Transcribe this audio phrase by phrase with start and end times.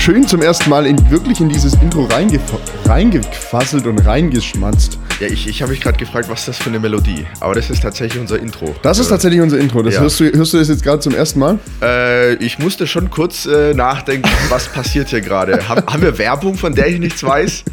[0.00, 2.40] Schön, zum ersten Mal in, wirklich in dieses Intro reingef
[2.86, 4.98] reingequasselt und reingeschmatzt.
[5.20, 7.26] Ja, ich, ich habe mich gerade gefragt, was ist das für eine Melodie?
[7.40, 8.74] Aber das ist tatsächlich unser Intro.
[8.80, 9.82] Das ist tatsächlich unser Intro.
[9.82, 10.00] Das Ja.
[10.00, 11.58] hörst, du, hörst du das jetzt gerade zum ersten Mal?
[11.82, 15.68] Äh, ich musste schon kurz äh, nachdenken, was passiert hier gerade.
[15.68, 17.64] Haben, haben wir Werbung, von der ich nichts weiß?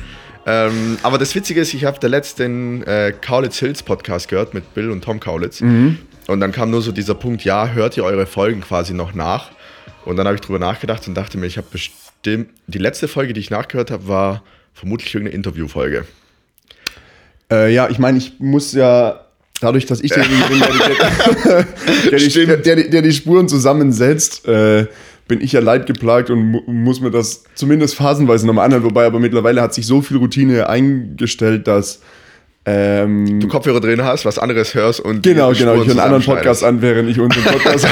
[0.45, 4.73] Ähm, aber das Witzige ist, ich habe der letzten äh, Kaulitz Hills Podcast gehört mit
[4.73, 5.61] Bill und Tom Kaulitz.
[5.61, 5.97] Und
[6.41, 9.51] dann kam nur so dieser Punkt, ja, hört ihr eure Folgen quasi noch nach?
[10.03, 12.01] Und dann habe ich drüber nachgedacht und dachte mir, ich habe bestimmt,
[12.67, 16.05] die letzte Folge, die ich nachgehört habe, war vermutlich irgendeine Interviewfolge.
[17.51, 19.21] Äh, ja, ich meine, ich muss ja
[19.61, 21.63] dadurch, dass ich derjenige bin, der,
[22.03, 22.65] die- der, Stimmt.
[22.65, 24.87] der, die- der die Spuren zusammensetzt, äh,
[25.27, 28.83] bin ich ja leidgeplagt und mu muss mir das zumindest phasenweise nochmal anhören.
[28.83, 32.01] Wobei aber mittlerweile hat sich so viel Routine eingestellt, dass.
[32.69, 35.75] Ähm, Du Kopfhörer drin hast, was anderes hörst und Genau, genau.
[35.75, 36.23] Ich höre einen anderen.
[36.23, 37.87] Podcast an, während ich unseren Podcast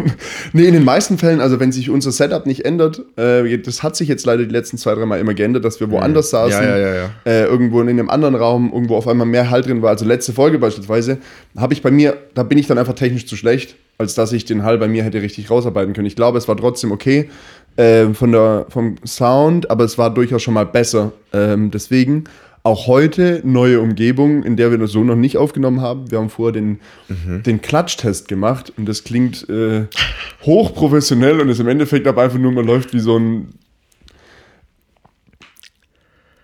[0.52, 3.96] Nee, in den meisten Fällen, also wenn sich unser Setup nicht ändert, äh, das hat
[3.96, 6.68] sich jetzt leider die letzten zwei, drei Mal immer geändert, dass wir woanders saßen, Mhm.
[6.68, 7.10] Ja, ja, ja, ja.
[7.24, 9.90] Äh, irgendwo in einem anderen Raum, irgendwo auf einmal mehr Halt drin war.
[9.90, 11.18] Also letzte Folge beispielsweise,
[11.56, 14.44] habe ich bei mir, da bin ich dann einfach technisch zu schlecht, als dass ich
[14.44, 16.06] den Hall bei mir hätte richtig rausarbeiten können.
[16.06, 17.28] Ich glaube, es war trotzdem okay
[17.76, 21.12] äh, von der, vom Sound, aber es war durchaus schon mal besser.
[21.32, 22.24] Ähm, deswegen
[22.62, 26.10] auch heute neue Umgebung, in der wir das so noch nicht aufgenommen haben.
[26.10, 27.42] Wir haben vorher den, Mhm.
[27.42, 29.86] den Klatschtest gemacht und das klingt äh,
[30.44, 33.54] hochprofessionell und ist im Endeffekt aber einfach nur, man läuft wie so ein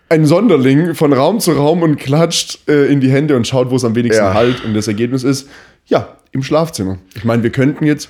[0.09, 3.75] ein Sonderling von Raum zu Raum und klatscht äh, in die Hände und schaut, wo
[3.75, 4.33] es am wenigsten Ja.
[4.33, 4.63] halt.
[4.63, 5.49] Und das Ergebnis ist,
[5.85, 6.97] ja, im Schlafzimmer.
[7.15, 8.07] Ich meine, wir könnten jetzt,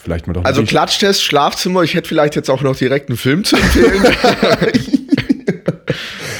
[0.00, 0.70] vielleicht mal doch Also nicht.
[0.70, 4.00] Klatschtest, Schlafzimmer, ich hätte vielleicht jetzt auch noch direkt einen Film zu empfehlen.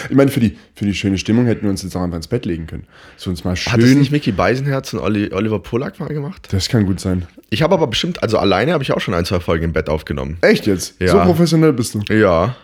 [0.09, 2.29] Ich meine, für die, für die schöne Stimmung hätten wir uns jetzt auch einfach ins
[2.29, 2.87] Bett legen können.
[3.17, 3.99] So uns mal Hat das schön.
[3.99, 6.49] nicht Mickey Beisenherz und Oliver Polak mal gemacht?
[6.51, 7.27] Das kann gut sein.
[7.51, 9.89] Ich habe aber bestimmt, also alleine habe ich auch schon ein, zwei Folgen im Bett
[9.89, 10.39] aufgenommen.
[10.41, 11.01] Echt jetzt?
[11.01, 11.09] Ja.
[11.09, 12.01] So professionell bist du.
[12.13, 12.57] Ja.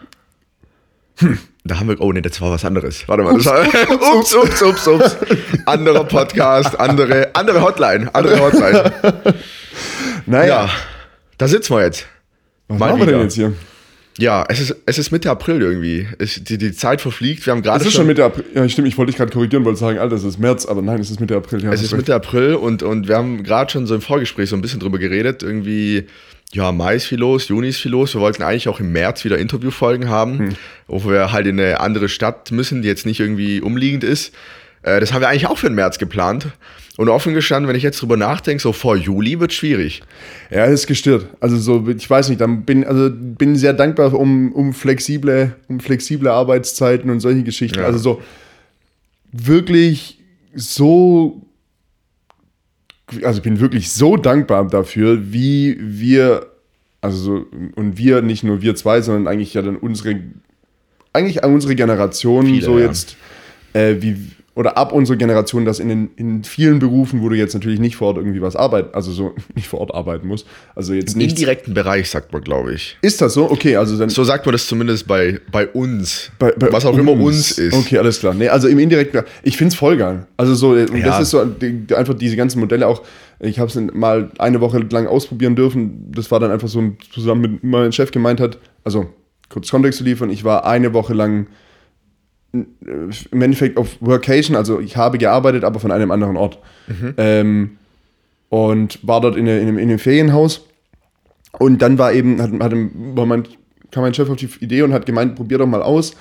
[1.64, 3.06] Da haben wir, oh nee, das war was anderes.
[3.06, 3.64] Warte mal, das war,
[4.18, 5.16] ups, ups, ups, ups.
[5.64, 8.92] Anderer Podcast, andere, andere Hotline, andere Hotline.
[10.26, 10.70] Naja, Ja,
[11.38, 12.06] da sitzen wir jetzt.
[12.68, 13.22] was mal machen wir denn wieder.
[13.24, 13.52] jetzt hier?
[14.18, 16.06] Ja, es ist, es ist Mitte April irgendwie.
[16.18, 17.44] Es, die, die Zeit verfliegt.
[17.46, 18.44] Wir haben gerade Es ist schon Mitte April.
[18.54, 21.00] Ja, stimmt, ich wollte dich gerade korrigieren, wollte sagen, Alter, es ist März, aber nein,
[21.00, 21.64] es ist Mitte April.
[21.64, 21.98] Ja, Es ist recht.
[22.02, 24.98] Mitte April und, und wir haben gerade schon so im Vorgespräch so ein bisschen drüber
[24.98, 25.42] geredet.
[25.42, 26.04] Irgendwie,
[26.52, 28.14] ja, Mai ist viel los, Juni ist viel los.
[28.14, 30.48] Wir wollten eigentlich auch im März wieder Interviewfolgen haben, Hm.
[30.86, 34.32] wo wir halt in eine andere Stadt müssen, die jetzt nicht irgendwie umliegend ist.
[34.82, 36.46] Äh, das haben wir eigentlich auch für den März geplant.
[36.96, 40.02] Und offen gestanden, wenn ich jetzt drüber nachdenke, so vor Juli wird schwierig.
[40.50, 41.26] Ja, ist gestört.
[41.40, 45.80] Also so, ich weiß nicht, dann bin also bin sehr dankbar um, um flexible, um
[45.80, 47.80] flexible Arbeitszeiten und solche Geschichten.
[47.80, 47.86] Ja.
[47.86, 48.22] Also so
[49.32, 50.20] wirklich
[50.54, 51.42] so
[53.22, 56.46] also ich bin wirklich so dankbar dafür, wie wir
[57.00, 60.20] also so, und wir nicht nur wir zwei, sondern eigentlich ja dann unsere
[61.12, 62.86] eigentlich unsere Generation Viele, so ja.
[62.86, 63.16] jetzt
[63.72, 64.16] äh, wie
[64.56, 67.96] oder ab unserer Generation, dass in, den, in vielen Berufen, wo du jetzt natürlich nicht
[67.96, 71.18] vor Ort irgendwie was arbeiten, also so nicht vor Ort arbeiten musst, also jetzt Im
[71.18, 71.30] nicht.
[71.30, 72.96] indirekten Bereich, sagt man, glaube ich.
[73.02, 73.50] Ist das so?
[73.50, 74.08] Okay, also dann.
[74.10, 76.30] So sagt man das zumindest bei, bei uns.
[76.38, 77.74] bei- bei was auch immer uns ist.
[77.74, 78.32] Okay, alles klar.
[78.34, 80.26] Nee, also im indirekten, ich finde es voll geil.
[80.36, 81.04] Also so, und Ja.
[81.06, 83.02] das ist so die, einfach diese ganzen Modelle auch.
[83.40, 86.12] Ich habe es mal eine Woche lang ausprobieren dürfen.
[86.12, 88.58] Das war dann einfach so zusammen mit meinem Chef gemeint hat.
[88.84, 89.06] Also
[89.48, 90.30] kurz Kontext zu liefern.
[90.30, 91.48] Ich war eine Woche lang
[92.54, 94.56] im Endeffekt auf Workation.
[94.56, 96.58] Also ich habe gearbeitet, aber von einem anderen Ort.
[96.86, 97.14] Mhm.
[97.16, 97.70] Ähm,
[98.48, 100.66] und war dort in, in, einem, in einem Ferienhaus.
[101.58, 103.44] Und dann war eben, hat, hat, war mein,
[103.90, 106.14] kam mein Chef auf die Idee und hat gemeint, probier doch mal aus,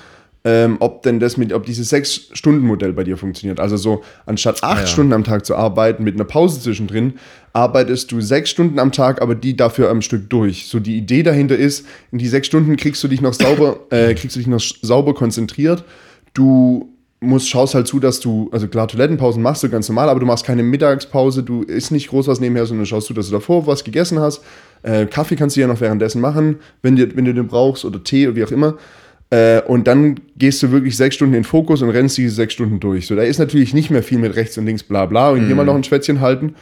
[0.45, 3.59] ähm, ob denn das mit, ob dieses Sechs-Stunden-Modell bei dir funktioniert.
[3.59, 4.87] Also so, anstatt acht ja.
[4.87, 7.13] Stunden am Tag zu arbeiten mit einer Pause zwischendrin,
[7.53, 10.67] arbeitest du sechs Stunden am Tag, aber die dafür am Stück durch.
[10.67, 14.13] So die Idee dahinter ist, in die sechs Stunden kriegst du dich noch sauber, äh,
[14.15, 15.83] kriegst du dich noch sauber konzentriert.
[16.33, 16.93] Du
[17.23, 20.25] musst, schaust halt zu, dass du, also klar, Toilettenpausen machst du ganz normal, aber du
[20.25, 23.65] machst keine Mittagspause, du isst nicht groß was nebenher, sondern schaust du, dass du davor
[23.65, 24.43] was gegessen hast.
[24.83, 28.03] Äh, Kaffee kannst du ja noch währenddessen machen, wenn, dir, wenn du den brauchst oder
[28.03, 28.77] Tee oder wie auch immer.
[29.29, 32.79] Äh, und dann gehst du wirklich sechs Stunden in Fokus und rennst diese sechs Stunden
[32.79, 33.07] durch.
[33.07, 35.55] So, da ist natürlich nicht mehr viel mit rechts und links, bla bla, und hier
[35.55, 36.55] mal noch ein Schwätzchen halten.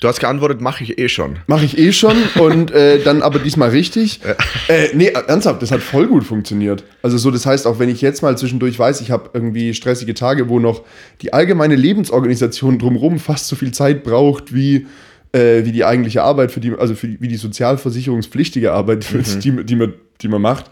[0.00, 1.38] Du hast geantwortet, mache ich eh schon.
[1.48, 4.20] Mache ich eh schon und äh, dann aber diesmal richtig.
[4.68, 6.84] Äh, nee, ernsthaft, das hat voll gut funktioniert.
[7.02, 10.14] Also so, das heißt, auch wenn ich jetzt mal zwischendurch weiß, ich habe irgendwie stressige
[10.14, 10.82] Tage, wo noch
[11.20, 14.86] die allgemeine Lebensorganisation drumherum fast so viel Zeit braucht wie,
[15.32, 19.04] äh, wie die eigentliche Arbeit, für die, also für die, wie die sozialversicherungspflichtige Arbeit,
[19.42, 20.66] die, die man, die man macht,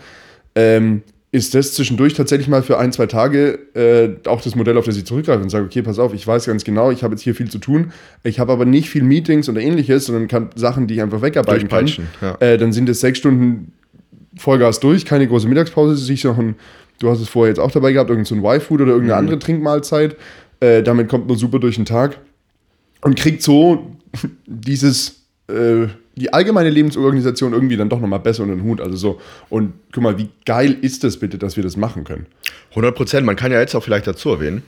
[0.55, 1.03] ähm,
[1.33, 4.97] ist das zwischendurch tatsächlich mal für ein, zwei Tage äh, auch das Modell, auf das
[4.97, 7.35] ich zurückgreife und sage, okay, pass auf, ich weiß ganz genau, ich habe jetzt hier
[7.35, 7.93] viel zu tun,
[8.23, 11.69] ich habe aber nicht viel Meetings oder ähnliches, sondern kann Sachen, die ich einfach wegarbeiten
[11.69, 11.91] kann.
[12.21, 12.37] ja.
[12.41, 13.73] Äh, dann sind es sechs Stunden
[14.39, 16.55] Vollgas durch, keine große Mittagspause, sich noch ein,
[17.01, 19.39] du hast es vorher jetzt auch dabei gehabt, irgendein so ein Y-Food oder irgendeine andere
[19.39, 20.17] Trinkmahlzeit.
[20.61, 22.19] Äh, damit kommt man super durch den Tag
[23.03, 23.97] und kriegt so
[24.47, 28.81] dieses, äh, die allgemeine Lebensorganisation irgendwie dann doch nochmal besser unter den Hut.
[28.81, 29.21] Also so,
[29.51, 32.27] und guck mal, wie geil ist das bitte, dass wir das machen können?
[32.71, 33.27] 100 Prozent.
[33.27, 34.63] Man kann ja jetzt auch vielleicht dazu erwähnen,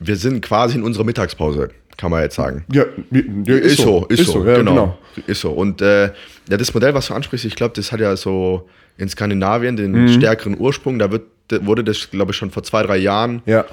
[0.00, 2.64] wir sind quasi in unserer Mittagspause, kann man jetzt sagen.
[2.72, 4.98] Ja, ja Ist so, ist, so, ja, genau.
[5.26, 5.50] Ist so.
[5.50, 6.06] Und äh,
[6.50, 9.92] ja, das Modell, was du ansprichst, ich glaube, das hat ja so in Skandinavien den
[9.92, 10.08] Mhm.
[10.08, 10.98] stärkeren Ursprung.
[10.98, 11.22] Da wird,
[11.60, 13.64] wurde das, glaube ich, schon vor zwei, drei Jahren Ja.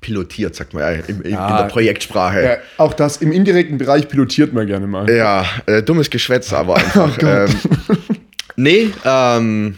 [0.00, 2.42] Pilotiert, sagt man ja, in, in, in der Projektsprache.
[2.42, 2.56] ja.
[2.78, 5.08] Auch das im indirekten Bereich pilotiert man gerne mal.
[5.10, 7.18] Ja, äh, dummes Geschwätz, aber einfach.
[7.22, 7.48] Oh ähm,
[8.56, 9.74] nee, ähm,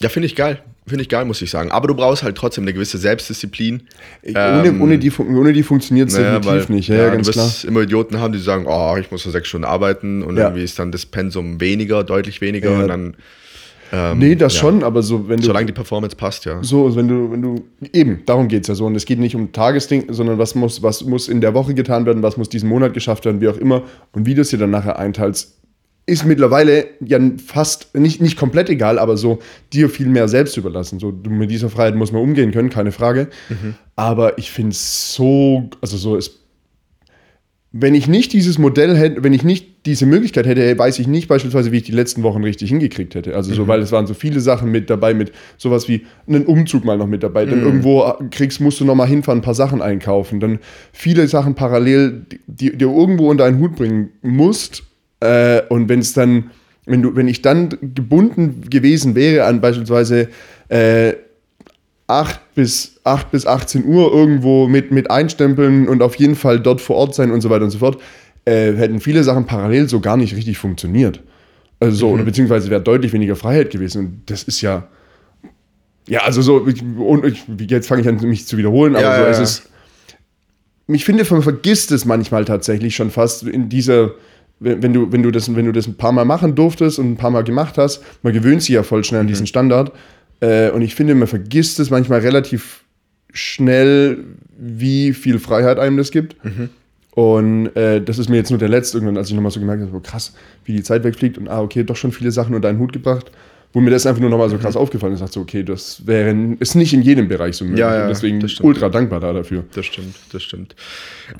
[0.00, 0.60] ja, finde ich geil.
[0.86, 1.70] Finde ich geil, muss ich sagen.
[1.70, 3.82] Aber du brauchst halt trotzdem eine gewisse Selbstdisziplin.
[4.24, 6.88] ohne, Ähm, ohne die, ohne die funktioniert es Naja, definitiv nicht.
[6.88, 7.46] Ja, ja, ganz du klar.
[7.46, 10.64] wirst immer Idioten haben, die sagen, oh, ich muss nur sechs Stunden arbeiten und irgendwie
[10.64, 13.14] ist dann das Pensum weniger, deutlich weniger und dann,
[13.92, 14.60] ähm, Nee, das ja.
[14.60, 15.44] schon, aber so, wenn du.
[15.44, 16.62] solange die Performance passt, ja.
[16.62, 18.86] So, wenn du, wenn du, eben, darum geht es ja so.
[18.86, 22.06] Und es geht nicht um Tagesding, sondern was muss, was muss in der Woche getan
[22.06, 23.82] werden, was muss diesen Monat geschafft werden, wie auch immer.
[24.12, 25.56] Und wie du es dir dann nachher einteilst,
[26.06, 29.38] ist mittlerweile ja fast, nicht, nicht komplett egal, aber so
[29.72, 30.98] dir viel mehr selbst überlassen.
[30.98, 33.28] So, mit dieser Freiheit muss man umgehen können, keine Frage.
[33.96, 36.39] Aber ich finde es so, also so ist.
[37.72, 41.28] Wenn ich nicht dieses Modell hätte, wenn ich nicht diese Möglichkeit hätte, weiß ich nicht
[41.28, 43.36] beispielsweise, wie ich die letzten Wochen richtig hingekriegt hätte.
[43.36, 46.84] Also so, weil es waren so viele Sachen mit dabei, mit sowas wie einen Umzug
[46.84, 47.46] mal noch mit dabei.
[47.46, 50.40] Dann irgendwo kriegst, musst du noch mal hinfahren, ein paar Sachen einkaufen.
[50.40, 50.58] Dann
[50.92, 54.82] viele Sachen parallel, die du irgendwo unter einen Hut bringen musst.
[55.20, 56.50] Äh, und wenn es dann,
[56.86, 60.28] wenn du, wenn ich dann gebunden gewesen wäre an beispielsweise
[60.68, 61.12] äh,
[62.10, 66.80] 8 bis, 8 bis 18 Uhr irgendwo mit, mit einstempeln und auf jeden Fall dort
[66.80, 68.00] vor Ort sein und so weiter und so fort,
[68.44, 71.22] äh, hätten viele Sachen parallel so gar nicht richtig funktioniert.
[71.78, 73.98] Also so, oder beziehungsweise wäre deutlich weniger Freiheit gewesen.
[73.98, 74.88] Und das ist ja.
[76.08, 79.16] Ja, also so, ich, und ich, jetzt fange ich an, mich zu wiederholen, aber Ja,
[79.16, 79.62] so, ja, es ist.
[80.88, 84.10] Ich finde, man vergisst es manchmal tatsächlich schon fast in dieser.
[84.62, 87.16] Wenn du, wenn, du das, wenn du das ein paar Mal machen durftest und ein
[87.16, 89.92] paar Mal gemacht hast, man gewöhnt sich ja voll schnell an diesen Standard.
[90.40, 92.84] Äh, und ich finde, man vergisst es manchmal relativ
[93.32, 94.18] schnell,
[94.58, 96.36] wie viel Freiheit einem das gibt.
[97.12, 99.82] Und äh, das ist mir jetzt nur der letzte, irgendwann, als ich nochmal so gemerkt
[99.82, 100.32] habe, so krass,
[100.64, 103.30] wie die Zeit wegfliegt und ah, okay, doch schon viele Sachen unter einen Hut gebracht,
[103.72, 105.18] wo mir das einfach nur nochmal so krass aufgefallen ist.
[105.20, 107.80] Ich dachte so, okay, das wäre ist nicht in jedem Bereich so möglich.
[107.80, 109.64] Ja, ja, und deswegen ultra dankbar da dafür.
[109.74, 110.74] Das stimmt, das stimmt.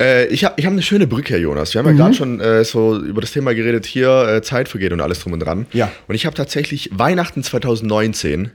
[0.00, 1.72] Äh, ich habe ich hab eine schöne Brücke, Jonas.
[1.74, 1.98] Wir haben Mhm.
[1.98, 5.20] ja gerade schon äh, so über das Thema geredet, hier äh, Zeit vergeht und alles
[5.20, 5.66] drum und dran.
[5.72, 5.90] Ja.
[6.08, 8.50] Und ich habe tatsächlich Weihnachten 2019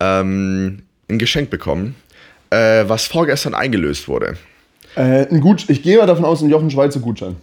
[0.00, 1.94] ähm, ein Geschenk bekommen,
[2.50, 4.36] äh, was vorgestern eingelöst wurde.
[4.96, 7.36] Äh, ein Gut, ich gehe mal davon aus, ein Jochen Schweizer Gutschein.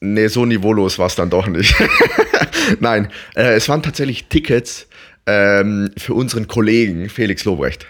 [0.00, 1.74] Nee, so niveaulos war es dann doch nicht.
[2.80, 4.86] Nein, äh, es waren tatsächlich Tickets
[5.26, 7.86] ähm, für unseren Kollegen Felix Lobrecht.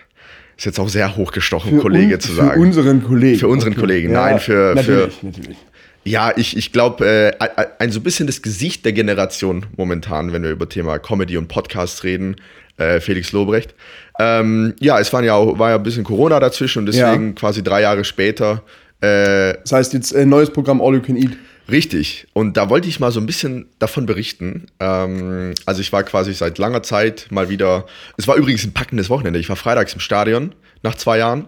[0.56, 2.53] Ist jetzt auch sehr hochgestochen, Kollege un- zu sagen.
[2.53, 3.39] Für unseren Kollegen.
[3.41, 5.56] Für unseren Kollegen, nein, für- Natürlich, natürlich.
[6.05, 10.43] Ja, ich, ich glaube, äh, ein- ein so bisschen das Gesicht der Generation momentan, wenn
[10.43, 12.37] wir über Thema Comedy und Podcast reden,
[12.77, 13.75] äh, Felix Lobrecht.
[14.19, 17.32] Ähm, ja, es waren ja auch, war ja ein bisschen Corona dazwischen und deswegen Ja.
[17.34, 18.63] quasi drei Jahre später.
[19.01, 21.32] Äh, Das heißt jetzt äh, neues Programm All You Can Eat.
[21.70, 22.27] richtig.
[22.34, 24.67] Und da wollte ich mal so ein bisschen davon berichten.
[24.81, 27.87] Ähm, also ich war quasi seit langer Zeit mal wieder.
[28.19, 29.39] Es war übrigens ein packendes Wochenende.
[29.39, 31.46] Ich war freitags im Stadion nach zwei Jahren.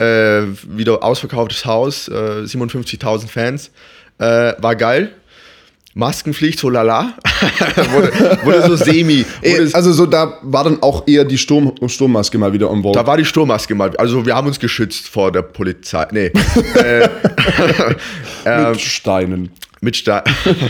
[0.00, 3.70] Äh, wieder ausverkauftes Haus, äh, 57.000 Fans.
[4.18, 5.12] Äh, war geil.
[5.94, 7.14] Maskenpflicht, so lala.
[7.92, 9.26] wurde, wurde so semi.
[9.42, 12.94] Wurde, also so, da war dann auch eher die Sturm, Sturmmaske mal wieder on board.
[12.94, 13.96] da war die Sturmmaske mal.
[13.96, 16.06] Also wir haben uns geschützt vor der Polizei.
[16.12, 16.26] Nee.
[18.44, 19.50] äh, mit Steinen.
[19.80, 20.24] Mit Sta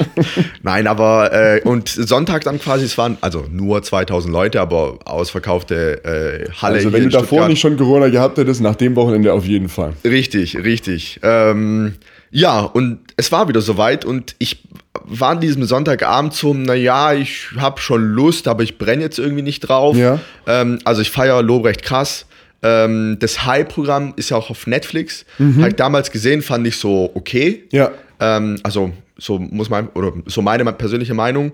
[0.62, 6.04] Nein, aber äh, und Sonntag dann quasi, es waren also nur 2000 Leute, aber ausverkaufte
[6.04, 6.76] äh, Halle.
[6.76, 7.48] Also wenn du davor Stuttgart.
[7.48, 9.94] nicht schon Corona gehabt hättest, nach dem Wochenende auf jeden Fall.
[10.04, 11.20] Richtig, richtig.
[11.22, 11.94] Ähm,
[12.30, 14.62] ja, und es war wieder soweit und ich
[15.04, 19.42] war an diesem Sonntagabend so, naja, ich habe schon Lust, aber ich brenne jetzt irgendwie
[19.42, 19.96] nicht drauf.
[19.96, 20.20] Ja.
[20.46, 22.26] Ähm, also ich feiere Lobrecht krass.
[22.62, 25.24] Ähm, das High-Programm ist ja auch auf Netflix.
[25.38, 27.64] Habe ich damals gesehen, fand ich so okay.
[27.70, 27.92] Ja.
[28.20, 31.52] Ähm, also so muss man, oder so meine persönliche Meinung.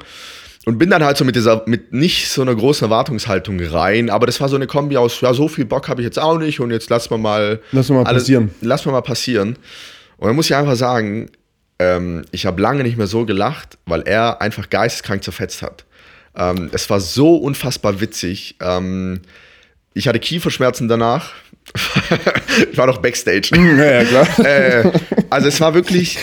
[0.66, 4.24] Und bin dann halt so mit dieser, mit nicht so einer großen Erwartungshaltung rein, aber
[4.26, 6.58] das war so eine Kombi aus, ja, so viel Bock habe ich jetzt auch nicht
[6.58, 7.60] und jetzt lassen wir mal.
[7.72, 8.50] Lass mal passieren.
[8.62, 9.58] Lass mal mal passieren.
[10.16, 11.30] Und dann muss ich einfach sagen,
[11.78, 15.84] ähm, ich habe lange nicht mehr so gelacht, weil er einfach geisteskrank zerfetzt hat.
[16.34, 18.56] Ähm, es war so unfassbar witzig.
[18.60, 19.20] Ähm,
[19.94, 21.32] ich hatte Kieferschmerzen danach.
[22.70, 23.50] ich war noch Backstage.
[23.54, 24.46] Ja, ja klar.
[24.46, 24.92] äh,
[25.30, 26.18] also es war wirklich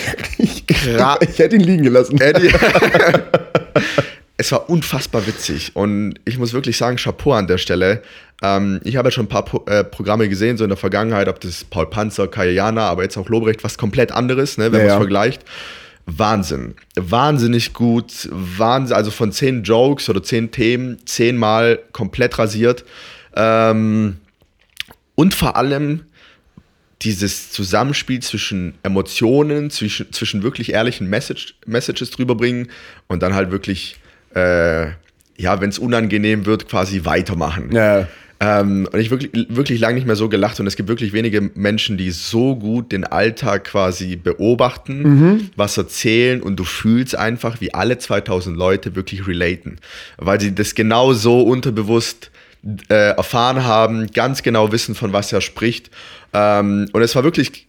[0.66, 1.18] krass.
[1.28, 2.20] Ich hätte ihn liegen gelassen.
[2.20, 2.52] Eddie.
[4.36, 8.02] es war unfassbar witzig und ich muss wirklich sagen, Chapeau an der Stelle.
[8.42, 11.28] Ähm, ich habe ja schon ein paar Pro äh, Programme gesehen, so in der Vergangenheit,
[11.28, 14.78] ob das Paul Panzer, Kajana, aber jetzt auch Lobrecht, was komplett anderes, ne, wenn Ja,
[14.78, 14.98] man es ja.
[14.98, 15.42] vergleicht.
[16.06, 16.74] Wahnsinn.
[16.96, 18.28] Wahnsinnig gut.
[18.32, 22.84] Wahnsinn, also von zehn Jokes oder zehn Themen, zehnmal komplett rasiert.
[23.34, 24.16] Ähm,
[25.14, 26.02] und vor allem
[27.02, 32.68] dieses Zusammenspiel zwischen Emotionen, zwischen, zwischen wirklich ehrlichen Message, Messages drüber bringen
[33.08, 33.96] und dann halt wirklich,
[34.34, 34.86] äh,
[35.36, 37.72] ja, wenn es unangenehm wird, quasi weitermachen.
[37.72, 38.08] Ja.
[38.42, 41.40] Ähm, und ich wirklich, wirklich lange nicht mehr so gelacht und es gibt wirklich wenige
[41.54, 47.72] Menschen, die so gut den Alltag quasi beobachten, was erzählen und du fühlst einfach, wie
[47.72, 49.76] alle 2000 Leute wirklich relaten,
[50.16, 52.31] weil sie das genau so unterbewusst
[52.88, 55.90] äh, erfahren haben, ganz genau wissen, von was er spricht.
[56.32, 57.68] Ähm, und es war wirklich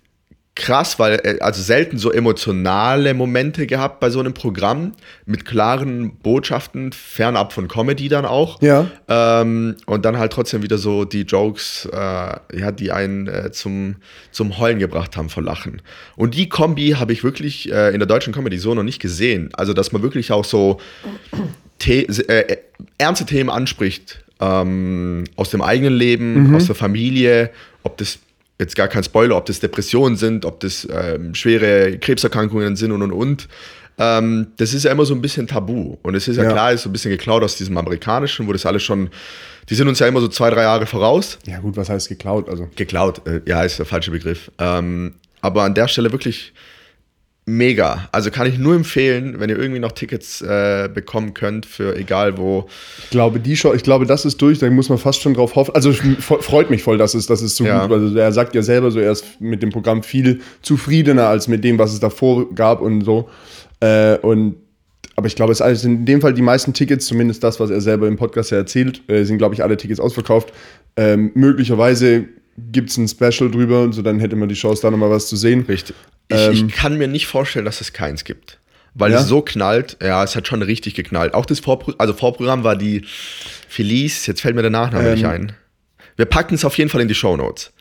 [0.56, 4.92] krass, weil also selten so emotionale Momente gehabt bei so einem Programm
[5.26, 8.62] mit klaren Botschaften, fernab von Comedy dann auch.
[8.62, 8.88] Ja.
[9.08, 13.96] Ähm, und dann halt trotzdem wieder so die Jokes, äh, ja, die einen äh, zum,
[14.32, 15.82] zum Heulen gebracht haben vor Lachen.
[16.16, 19.50] Und die Kombi habe ich wirklich äh, in der deutschen Comedy so noch nicht gesehen.
[19.54, 20.80] Also, dass man wirklich auch so
[21.82, 22.58] The äh,
[22.98, 27.50] ernste Themen anspricht ähm, aus dem eigenen Leben, aus der Familie,
[27.84, 28.20] ob das
[28.60, 33.02] jetzt gar kein Spoiler, ob das Depressionen sind, ob das ähm, schwere Krebserkrankungen sind und
[33.02, 33.48] und und.
[34.00, 35.98] Ähm, das ist ja immer so ein bisschen tabu.
[36.02, 36.52] Und es ist ja, Ja.
[36.52, 39.10] klar, ist so ein bisschen geklaut aus diesem amerikanischen, wo das alles schon,
[39.70, 41.38] die sind uns ja immer so zwei, drei Jahre voraus.
[41.46, 42.50] Ja, gut, was heißt geklaut?
[42.50, 42.68] Also.
[42.76, 44.52] Geklaut, äh, ja, ist der falsche Begriff.
[44.60, 46.54] Ähm, aber an der Stelle wirklich
[47.46, 48.08] mega.
[48.12, 52.38] Also kann ich nur empfehlen, wenn ihr irgendwie noch Tickets äh, bekommen könnt für egal
[52.38, 52.68] wo.
[53.00, 55.56] Ich glaube, die Show, ich glaube, das ist durch, da muss man fast schon drauf
[55.56, 55.76] hoffen.
[55.76, 57.86] Also freut mich voll, dass es, dass es so Ja.
[57.86, 61.48] gut Also er sagt ja selber so, er ist mit dem Programm viel zufriedener als
[61.48, 63.30] mit dem, was es davor gab und so.
[63.82, 64.56] Äh, und
[65.16, 67.70] aber ich glaube, es ist alles in dem Fall die meisten Tickets, zumindest das, was
[67.70, 70.52] er selber im Podcast ja erzählt, äh, sind, glaube ich, alle Tickets ausverkauft.
[70.96, 72.26] Ähm, möglicherweise
[72.72, 75.36] gibt es ein Special drüber, so dann hätte man die Chance, da nochmal was zu
[75.36, 75.66] sehen.
[75.68, 75.96] Richtig.
[76.30, 78.60] Ich, Ähm, ich kann mir nicht vorstellen, dass es keins gibt.
[78.96, 79.20] Weil Ja?
[79.22, 81.34] es so knallt, ja, es hat schon richtig geknallt.
[81.34, 83.04] Auch das Vorprogramm, also Vorprogramm war die
[83.68, 85.14] Felice, jetzt fällt mir der Nachname Ähm.
[85.16, 85.54] nicht ein.
[86.16, 87.72] Wir packen es auf jeden Fall in die Shownotes.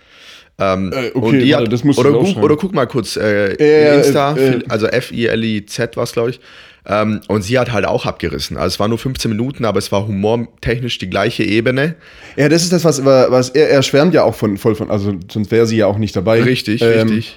[0.59, 4.35] Ähm, Äh, okay, warte, hat, das musst oder, oder guck mal kurz, äh, in Insta,
[4.37, 4.63] äh, äh.
[4.69, 6.41] Also F-I-L-I-Z war es, glaube ich.
[6.85, 8.57] Ähm, und sie hat halt auch abgerissen.
[8.57, 11.95] Also es war nur 15 Minuten, aber es war humortechnisch die gleiche Ebene.
[12.37, 15.15] Ja, das ist das, was, was er, er schwärmt ja auch von, voll von, also
[15.31, 16.43] sonst wäre sie ja auch nicht dabei.
[16.43, 17.37] Richtig, Ähm, richtig.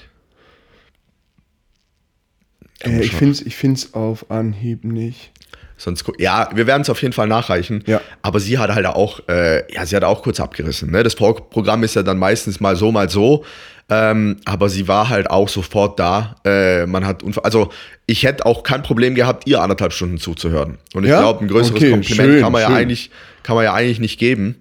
[2.86, 5.32] Äh, ich finde es ich find's auf Anhieb nicht.
[5.78, 7.84] Sonst, ja, wir werden es auf jeden Fall nachreichen.
[7.86, 8.00] Ja.
[8.22, 10.90] Aber sie hat halt auch, äh, ja, sie hat auch kurz abgerissen.
[10.90, 11.04] Ne?
[11.04, 13.44] Das Pro Programm ist ja dann meistens mal so, mal so.
[13.90, 16.38] Ähm, aber sie war halt auch sofort da.
[16.46, 17.70] Äh, man hat, also
[18.06, 20.78] ich hätte auch kein Problem gehabt, ihr anderthalb Stunden zuzuhören.
[20.94, 21.20] Und ich Ja?
[21.20, 23.12] glaube, ein größeres Okay, Kompliment schön, kann man ja eigentlich,
[23.44, 24.56] kann man ja eigentlich nicht geben.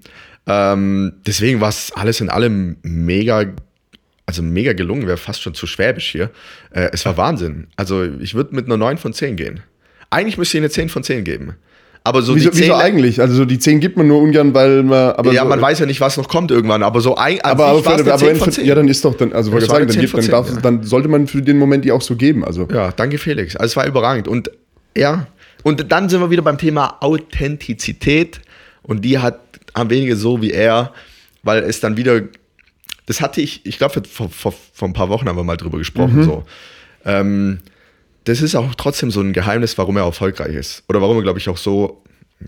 [0.46, 3.44] Ähm, deswegen war es alles in allem mega,
[4.26, 6.30] also mega gelungen, wäre fast schon zu schwäbisch hier.
[6.70, 7.66] Äh, es war Wahnsinn.
[7.76, 9.60] Also ich würde mit einer 9 von 10 gehen.
[10.10, 11.54] Eigentlich müsste ich eine 10 von 10 geben.
[12.06, 13.20] Aber so Wieso, die 10, wieso eigentlich?
[13.20, 15.12] Also so die 10 gibt man nur ungern, weil man.
[15.12, 17.66] Aber ja, so, man weiß ja nicht, was noch kommt irgendwann, aber so ein, Aber,
[17.66, 18.66] aber, für, aber 10 wenn, von für, 10.
[18.66, 20.60] ja, dann ist doch dann, also wollte sagen, dann, 10 gibt, dann, 10, darf, ja.
[20.60, 22.44] dann sollte man für den Moment die auch so geben.
[22.44, 23.56] Also Ja, danke Felix.
[23.56, 24.28] Also es war überragend.
[24.28, 24.50] Und
[24.96, 25.26] ja,
[25.62, 28.40] und dann sind wir wieder beim Thema Authentizität.
[28.82, 29.40] Und die hat,
[29.74, 30.92] haben wenige so wie er,
[31.42, 32.20] weil es dann wieder,
[33.06, 35.78] das hatte ich, ich glaube, vor, vor, vor ein paar Wochen haben wir mal drüber
[35.78, 36.22] gesprochen.
[36.24, 36.44] So.
[37.04, 37.58] Ähm,
[38.24, 40.82] das ist auch trotzdem so ein Geheimnis, warum er erfolgreich ist.
[40.88, 42.02] Oder warum er, glaube ich, auch so,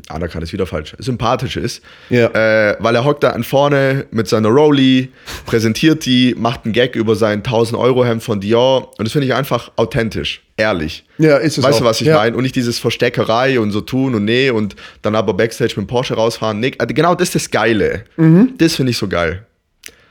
[0.09, 1.83] anerkannt ist wieder falsch, sympathisch ist.
[2.09, 2.29] Ja.
[2.29, 5.11] Äh, weil er hockt da an vorne mit seiner Rolli,
[5.45, 8.93] präsentiert die, macht einen Gag über sein 1000-Euro-Hemd von Dior.
[8.99, 11.05] Und das finde ich einfach authentisch, ehrlich.
[11.19, 11.79] Ja, ist es Weißt auch.
[11.81, 12.17] du, was ich Ja.
[12.17, 12.37] meine?
[12.37, 15.89] Und nicht dieses Versteckerei und so tun und nee und dann aber Backstage mit dem
[15.89, 16.59] Porsche rausfahren.
[16.61, 18.05] Nee, also genau das ist das Geile.
[18.17, 18.55] Mhm.
[18.59, 19.45] Das finde ich so geil.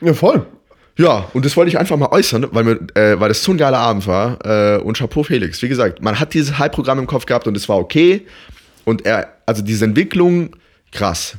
[0.00, 0.46] Ja, voll.
[0.98, 3.58] Ja, und das wollte ich einfach mal äußern, weil, mir, äh, weil das so ein
[3.58, 4.38] geiler Abend war.
[4.44, 5.60] Äh, und Chapeau Felix.
[5.60, 8.26] Wie gesagt, man hat dieses Hype-Programm im Kopf gehabt und es war okay.
[8.86, 10.56] Und er, also diese Entwicklung,
[10.92, 11.36] krass.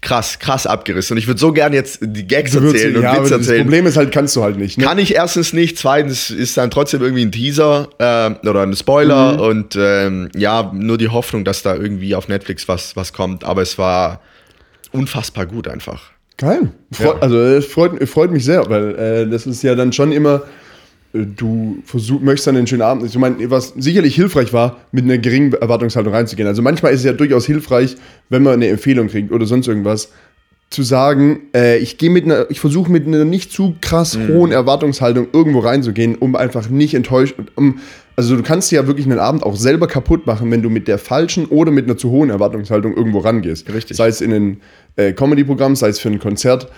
[0.00, 1.14] Krass, krass abgerissen.
[1.14, 3.62] Und ich würde so gerne jetzt die Gags erzählen und ja, Witze das erzählen.
[3.62, 4.78] Problem ist halt, kannst du halt nicht.
[4.78, 4.84] Ne?
[4.84, 9.34] Kann ich erstens nicht, zweitens ist dann trotzdem irgendwie ein Teaser ähm, oder ein Spoiler
[9.34, 9.40] Mhm.
[9.40, 13.44] und ähm, ja, nur die Hoffnung, dass da irgendwie auf Netflix was, was kommt.
[13.44, 14.20] Aber es war
[14.90, 16.10] unfassbar gut einfach.
[16.36, 16.70] Geil.
[16.92, 17.18] Freu, Ja.
[17.20, 20.42] Also es freut, freut mich sehr, weil äh, das ist ja dann schon immer,
[21.12, 23.04] äh, du versuch, möchtest dann einen schönen Abend.
[23.04, 26.48] Ich meine, was sicherlich hilfreich war, mit einer geringen Erwartungshaltung reinzugehen.
[26.48, 27.96] Also manchmal ist es ja durchaus hilfreich,
[28.28, 30.10] wenn man eine Empfehlung kriegt oder sonst irgendwas,
[30.72, 34.52] zu sagen, äh, ich gehe mit einer, ich versuche mit einer nicht zu krass hohen
[34.52, 37.78] Erwartungshaltung irgendwo reinzugehen, um einfach nicht enttäuscht, um,
[38.16, 40.88] also du kannst dir ja wirklich einen Abend auch selber kaputt machen, wenn du mit
[40.88, 43.72] der falschen oder mit einer zu hohen Erwartungshaltung irgendwo rangehst.
[43.72, 43.96] Richtig.
[43.96, 44.60] Sei es in ein
[44.96, 46.68] äh, Comedy-Programm, sei es für ein Konzert,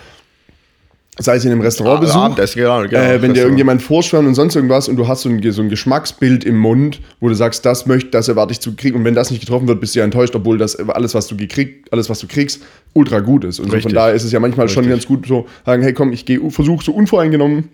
[1.18, 2.16] sei es in einem Restaurantbesuch.
[2.16, 5.28] Abendessen, genau, genau, äh, wenn dir irgendjemand vorschwärmt und sonst irgendwas und du hast so
[5.28, 8.74] ein, so ein Geschmacksbild im Mund, wo du sagst, das möchte, das erwarte ich zu
[8.74, 11.28] kriegen und wenn das nicht getroffen wird, bist du ja enttäuscht, obwohl das alles, was
[11.28, 12.62] du gekriegt, alles, was du kriegst,
[12.92, 13.60] ultra gut ist.
[13.60, 15.08] Und so von daher ist es ja manchmal schon Richtig.
[15.08, 17.70] ganz gut, so sagen, hey komm, ich gehe, versuche so unvoreingenommen,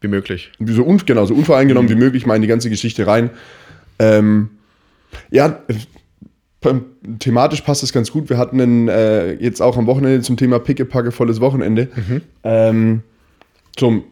[0.00, 0.50] Wie möglich.
[0.66, 3.30] so un, genau, so unvoreingenommen wie möglich mal in die ganze Geschichte rein.
[3.98, 4.50] Ähm,
[5.30, 5.60] ja,
[7.18, 8.28] thematisch passt das ganz gut.
[8.30, 11.88] Wir hatten einen, äh, jetzt auch am Wochenende zum Thema Pickepacke volles Wochenende.
[12.44, 13.02] Ähm,
[13.76, 14.04] zum,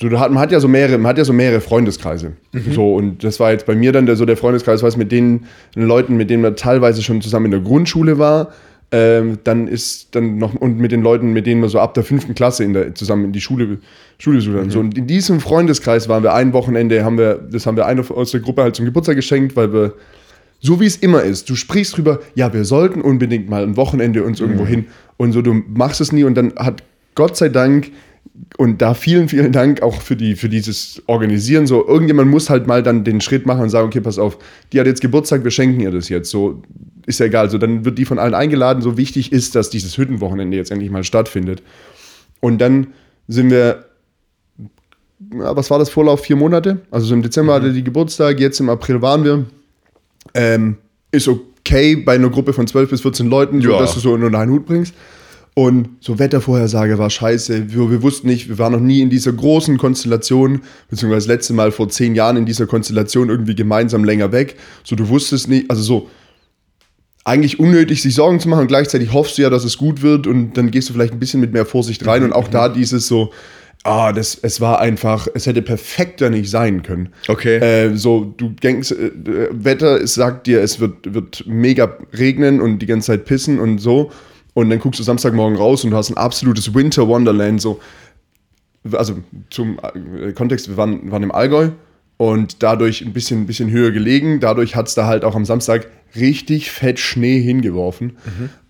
[0.00, 2.32] so, hat, man hat ja so mehrere, man hat ja so mehrere Freundeskreise.
[2.72, 5.46] So, und das war jetzt bei mir dann der, so der Freundeskreis, was mit den
[5.74, 8.52] Leuten, mit denen man teilweise schon zusammen in der Grundschule war.
[8.94, 12.04] Ähm, dann ist dann noch, und mit den Leuten, mit denen wir so ab der
[12.04, 13.78] fünften Klasse in der, zusammen in die Schule,
[14.18, 14.70] Schule haben.
[14.70, 18.08] So, und in diesem Freundeskreis waren wir ein Wochenende, haben wir, das haben wir einer
[18.10, 19.94] aus der Gruppe halt zum Geburtstag geschenkt, weil wir
[20.60, 24.22] so wie es immer ist, du sprichst drüber, ja, wir sollten unbedingt mal ein Wochenende
[24.22, 26.84] uns irgendwo hin und so, du machst es nie und dann hat
[27.14, 27.90] Gott sei Dank
[28.58, 32.68] und da vielen, vielen Dank auch für, die, für dieses Organisieren, so irgendjemand muss halt
[32.68, 34.38] mal dann den Schritt machen und sagen, okay, pass auf,
[34.72, 36.62] die hat jetzt Geburtstag, wir schenken ihr das jetzt, so
[37.06, 39.96] ist ja egal, so dann wird die von allen eingeladen, so wichtig ist, dass dieses
[39.98, 41.62] Hüttenwochenende jetzt endlich mal stattfindet
[42.40, 42.88] und dann
[43.28, 43.86] sind wir
[45.32, 46.22] ja, was war das Vorlauf?
[46.22, 46.80] Vier Monate?
[46.90, 49.44] Also so im Dezember hatte die Geburtstag, jetzt im April waren wir.
[50.34, 50.76] Ähm,
[51.10, 53.78] ist okay bei einer Gruppe von 12 bis 14 Leuten, so, Ja.
[53.78, 54.94] dass du so unter einen Hut bringst.
[55.54, 57.70] Und so Wettervorhersage war scheiße.
[57.72, 61.52] Wir, wir wussten nicht, wir waren noch nie in dieser großen Konstellation, beziehungsweise das letzte
[61.52, 64.56] Mal vor zehn Jahren in dieser Konstellation irgendwie gemeinsam länger weg.
[64.82, 66.10] So, du wusstest nicht, also so,
[67.24, 70.26] eigentlich unnötig, sich Sorgen zu machen und gleichzeitig hoffst du ja, dass es gut wird
[70.26, 73.06] und dann gehst du vielleicht ein bisschen mit mehr Vorsicht rein und auch da dieses
[73.06, 73.32] so,
[73.84, 77.10] ah, das, es war einfach, es hätte perfekter nicht sein können.
[77.28, 77.58] Okay.
[77.58, 82.60] Äh, so, du denkst, äh, äh, Wetter, es sagt dir, es wird, wird mega regnen
[82.60, 84.10] und die ganze Zeit pissen und so
[84.54, 87.80] und dann guckst du Samstagmorgen raus und du hast ein absolutes Winter Wonderland, so,
[88.90, 89.14] also
[89.50, 91.70] zum äh, Kontext, wir waren, waren im Allgäu
[92.16, 94.40] und dadurch ein bisschen, ein bisschen höher gelegen.
[94.40, 98.16] Dadurch hat es da halt auch am Samstag richtig fett Schnee hingeworfen.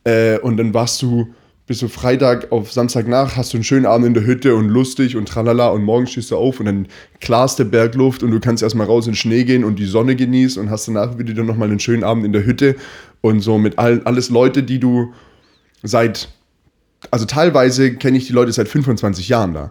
[0.04, 1.28] Äh, und dann warst du
[1.66, 4.68] bis du Freitag auf Samstag nach, hast du einen schönen Abend in der Hütte und
[4.68, 6.88] lustig und tralala und morgen stehst du auf und dann
[7.20, 10.60] klarste Bergluft und du kannst erstmal raus in den Schnee gehen und die Sonne genießen
[10.60, 12.76] und hast danach wieder nochmal einen schönen Abend in der Hütte
[13.20, 15.12] und so mit allen, alles Leute, die du
[15.82, 16.28] seit
[17.10, 19.70] also teilweise kenne ich die Leute seit 25 Jahren da.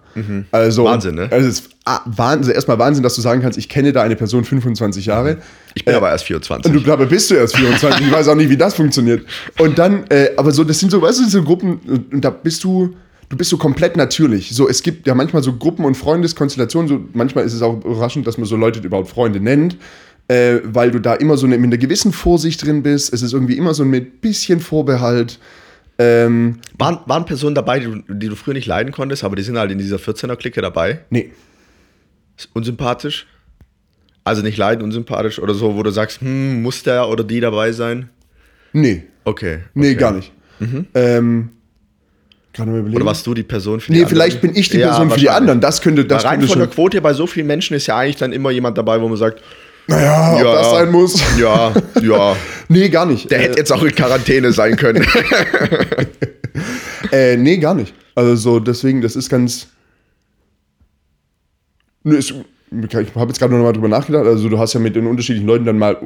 [0.51, 1.27] Also, Wahnsinn, ne?
[1.31, 4.15] Also es ist ah, Wahnsinn, erstmal Wahnsinn, dass du sagen kannst, ich kenne da eine
[4.15, 5.37] Person 25 Jahre.
[5.73, 6.71] Ich bin Äh, aber erst 24.
[6.71, 8.05] Und du dabei bist du erst 24.
[8.05, 9.25] ich weiß auch nicht, wie das funktioniert.
[9.59, 12.63] Und dann, äh, aber so, das sind so, weißt du, so Gruppen, und da bist
[12.63, 12.95] du,
[13.29, 14.53] du bist so komplett natürlich.
[14.53, 18.27] So, es gibt ja manchmal so Gruppen und Freundeskonstellationen, so, manchmal ist es auch überraschend,
[18.27, 19.77] dass man so Leute überhaupt Freunde nennt.
[20.27, 23.11] Äh, weil du da immer so eine, mit einer gewissen Vorsicht drin bist.
[23.11, 25.39] Es ist irgendwie immer so mit bisschen Vorbehalt.
[25.99, 29.43] Ähm, waren, waren Personen dabei, die du, die du früher nicht leiden konntest, aber die
[29.43, 31.01] sind halt in dieser 14er-Clique dabei?
[31.10, 31.32] nee,
[32.54, 33.27] Unsympathisch?
[34.23, 37.71] Also nicht leiden, unsympathisch oder so, wo du sagst, hm, muss der oder die dabei
[37.71, 38.10] sein?
[38.73, 39.60] nee, Okay.
[39.75, 39.95] nee, okay.
[39.95, 40.32] gar nicht.
[40.95, 41.49] Ähm,
[42.54, 42.97] gerade mal überlegen.
[42.97, 44.15] Oder warst du die Person für Nee, die anderen?
[44.15, 45.62] vielleicht bin ich die Ja, Person für die anderen.
[45.62, 46.73] Das könnte, das Weil rein könnte von der schon.
[46.73, 49.41] Quote bei so vielen Menschen ist ja eigentlich dann immer jemand dabei, wo man sagt,
[49.91, 50.56] Naja, ob Ja.
[50.56, 51.21] das sein muss.
[51.39, 52.36] ja, ja,
[52.69, 53.30] Nee, gar nicht.
[53.30, 55.06] der hätte jetzt auch in Quarantäne sein können.
[57.12, 57.93] Äh, nee, gar nicht.
[58.15, 59.67] Also so, deswegen, das ist ganz.
[62.04, 64.25] Nö, ist, ich habe jetzt gerade noch mal drüber nachgedacht.
[64.25, 65.97] Also du hast ja mit den unterschiedlichen Leuten dann mal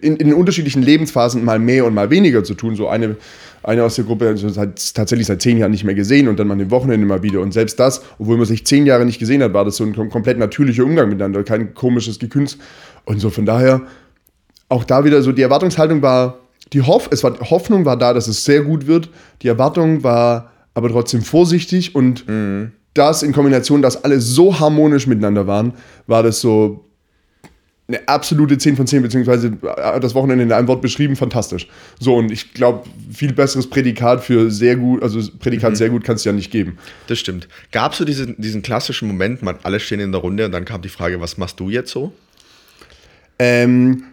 [0.00, 2.76] in, in den unterschiedlichen Lebensphasen mal mehr und mal weniger zu tun.
[2.76, 3.16] So eine,
[3.64, 6.46] eine aus der Gruppe also hat tatsächlich seit zehn Jahren nicht mehr gesehen und dann
[6.46, 7.40] mal am Wochenende mal wieder.
[7.40, 9.94] Und selbst das, obwohl man sich zehn Jahre nicht gesehen hat, war das so ein
[9.94, 12.58] kom komplett natürlicher Umgang miteinander, kein komisches Gekünst.
[13.04, 13.82] Und so von daher,
[14.68, 16.38] auch da wieder so, die Erwartungshaltung war,
[16.72, 19.10] die Hoff, es war, Hoffnung war da, dass es sehr gut wird.
[19.42, 22.24] Die Erwartung war aber trotzdem vorsichtig und
[22.94, 25.74] das in Kombination, dass alle so harmonisch miteinander waren,
[26.06, 26.84] war das so
[27.86, 31.68] eine absolute 10 von 10, beziehungsweise äh, das Wochenende in einem Wort beschrieben, fantastisch.
[32.00, 36.24] So, und ich glaube, viel besseres Prädikat für sehr gut, also Prädikat sehr gut kannst
[36.24, 36.78] du ja nicht geben.
[37.08, 37.46] Das stimmt.
[37.72, 40.64] Gab es so diesen, diesen klassischen Moment, man, alle stehen in der Runde und dann
[40.64, 42.12] kam die Frage, was machst du jetzt so?
[43.38, 44.04] Ähm,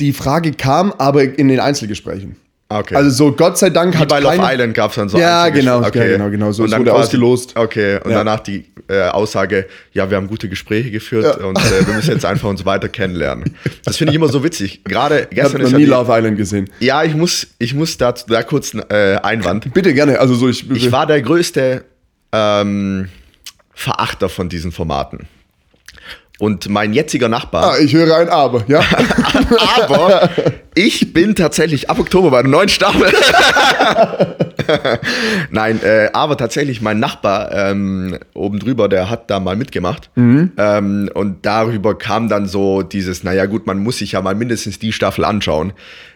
[0.00, 2.36] die Frage kam aber in den Einzelgesprächen.
[2.70, 2.94] Okay.
[2.96, 5.18] Also so Gott sei Dank Wie hat bei Love keine- Island gab es dann so
[5.18, 6.52] Ja, genau, ja, genau, genau.
[6.52, 7.56] So, und es wurde dann, quasi- ausgelost.
[7.56, 8.18] Okay, und Ja.
[8.18, 11.46] danach die äh, Aussage, ja, wir haben gute Gespräche geführt Ja.
[11.46, 13.54] und äh, wir müssen jetzt einfach uns weiter kennenlernen.
[13.84, 14.82] Das finde ich immer so witzig.
[14.84, 16.68] Gerade Ich habe gestern noch nie die, Love Island gesehen.
[16.80, 19.72] Ja, ich muss, ich muss da, da kurz einen äh, Einwand.
[19.72, 20.20] Bitte gerne.
[20.20, 21.84] Also so ich, Ich war der größte
[22.32, 23.08] ähm,
[23.74, 25.26] Verachter von diesen Formaten.
[26.40, 28.80] Und mein jetziger Nachbar, ah, ich höre ein Aber, ja.
[29.76, 30.30] aber
[30.76, 33.12] ich bin tatsächlich ab Oktober bei der neuen Staffel.
[35.50, 40.10] Nein, äh, aber tatsächlich mein Nachbar ähm, oben drüber, der hat da mal mitgemacht.
[40.56, 44.78] Ähm, und darüber kam dann so dieses, naja gut, man muss sich ja mal mindestens
[44.78, 45.72] die Staffel anschauen.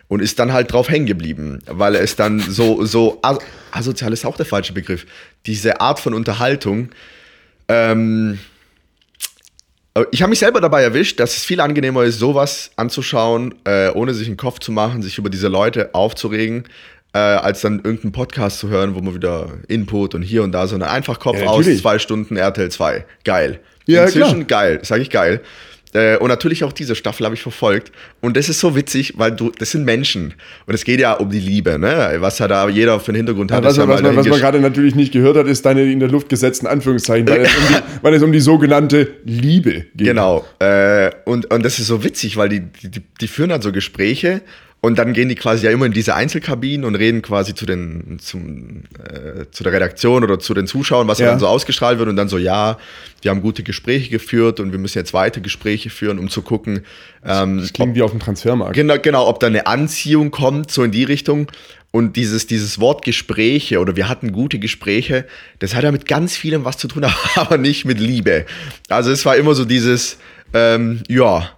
[0.06, 3.38] Und ist dann halt drauf hängen geblieben, weil es dann so, so as
[3.70, 5.06] asozial ist auch der falsche Begriff.
[5.46, 6.90] Diese Art von Unterhaltung,
[7.68, 8.38] ähm,
[10.10, 14.14] ich habe mich selber dabei erwischt, dass es viel angenehmer ist, sowas anzuschauen, äh, ohne
[14.14, 16.64] sich einen Kopf zu machen, sich über diese Leute aufzuregen,
[17.12, 20.66] äh, als dann irgendeinen Podcast zu hören, wo man wieder Input und hier und da,
[20.66, 23.04] sondern einfach Kopf Ja, aus, zwei Stunden RTL 2.
[23.24, 23.60] Geil.
[23.86, 25.40] Ja, Inzwischen geil, sage ich geil.
[25.94, 27.92] Äh, und natürlich auch diese Staffel habe ich verfolgt.
[28.20, 30.34] Und das ist so witzig, weil du, das sind Menschen.
[30.66, 32.16] Und es geht ja um die Liebe, ne?
[32.18, 33.62] Was ja da jeder für einen Hintergrund hat.
[33.62, 36.00] was, ist ja was, man, was man gerade natürlich nicht gehört hat, ist deine in
[36.00, 40.08] der Luft gesetzten Anführungszeichen, weil es um die, weil es um die sogenannte Liebe geht.
[40.08, 40.46] Genau.
[40.58, 44.42] Äh, und, und das ist so witzig, weil die, die, die führen halt so Gespräche
[44.84, 48.18] und dann gehen die quasi ja immer in diese Einzelkabinen und reden quasi zu den
[48.20, 51.26] zum, äh, zu der Redaktion oder zu den Zuschauern, was Ja.
[51.28, 52.78] dann so ausgestrahlt wird und dann so, ja,
[53.22, 56.80] wir haben gute Gespräche geführt und wir müssen jetzt weiter Gespräche führen, um zu gucken,
[57.24, 58.74] ähm, Das klingt wie auf dem Transfermarkt.
[58.74, 61.46] Genau, genau, ob da eine Anziehung kommt, so in die Richtung.
[61.92, 65.26] Und dieses, dieses Wort Gespräche oder wir hatten gute Gespräche,
[65.60, 67.04] das hat ja mit ganz vielem was zu tun,
[67.36, 68.46] aber nicht mit Liebe.
[68.88, 70.18] Also es war immer so dieses,
[70.54, 71.50] ähm, ja,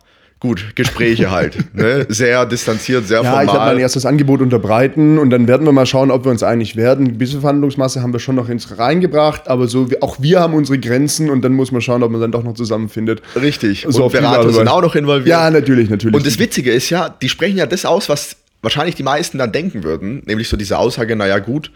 [0.45, 1.57] gut, Gespräche halt.
[1.75, 2.05] ne?
[2.11, 3.73] Sehr distanziert, sehr Ja, ich werde formal.
[3.73, 7.07] mein erstes Angebot unterbreiten und dann werden wir mal schauen, ob wir uns einig werden.
[7.07, 10.53] Ein bisschen Verhandlungsmasse haben wir schon noch ins reingebracht, aber so wie, auch wir haben
[10.53, 13.23] unsere Grenzen und dann muss man schauen, ob man dann doch noch zusammenfindet.
[13.41, 13.87] Richtig.
[13.89, 15.29] So und Berater sind auch noch involviert.
[15.29, 16.15] Ja, natürlich, natürlich.
[16.15, 19.51] Und das Witzige ist ja, die sprechen ja das aus, was wahrscheinlich die meisten dann
[19.51, 21.71] denken würden, nämlich so diese Aussage, naja gut,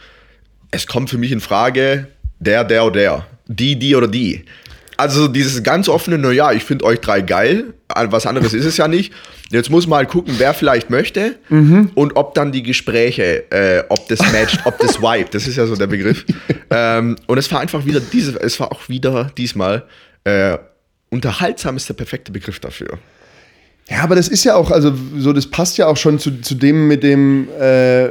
[0.70, 4.44] es kommt für mich in Frage der, der oder der, die, die oder die.
[4.98, 8.88] Also dieses ganz offene, naja, ich finde euch drei geil, was anderes ist es ja
[8.88, 9.12] nicht.
[9.48, 11.36] Jetzt muss man halt gucken, wer vielleicht möchte
[11.94, 15.66] und ob dann die Gespräche, äh, ob das matcht, ob das vibe, das ist ja
[15.66, 16.26] so der Begriff.
[16.70, 19.84] ähm, und es war einfach wieder diese, es war auch wieder diesmal,
[20.24, 20.58] äh,
[21.10, 22.98] unterhaltsam ist der perfekte Begriff dafür.
[23.88, 26.56] Ja, aber das ist ja auch, also so, das passt ja auch schon zu, zu
[26.56, 28.08] dem mit dem, äh,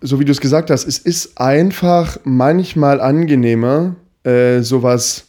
[0.00, 3.94] so wie du es gesagt hast, es ist einfach manchmal angenehmer,
[4.24, 5.28] äh, sowas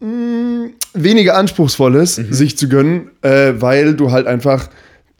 [0.00, 4.68] mm, weniger Anspruchsvolles sich zu gönnen, äh, weil du halt einfach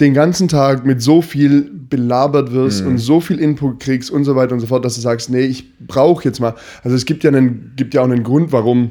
[0.01, 4.35] den ganzen Tag mit so viel belabert wirst und so viel Input kriegst und so
[4.35, 6.55] weiter und so fort, dass du sagst, nee, ich brauche jetzt mal.
[6.83, 8.91] Also es gibt ja einen, gibt ja auch einen Grund, warum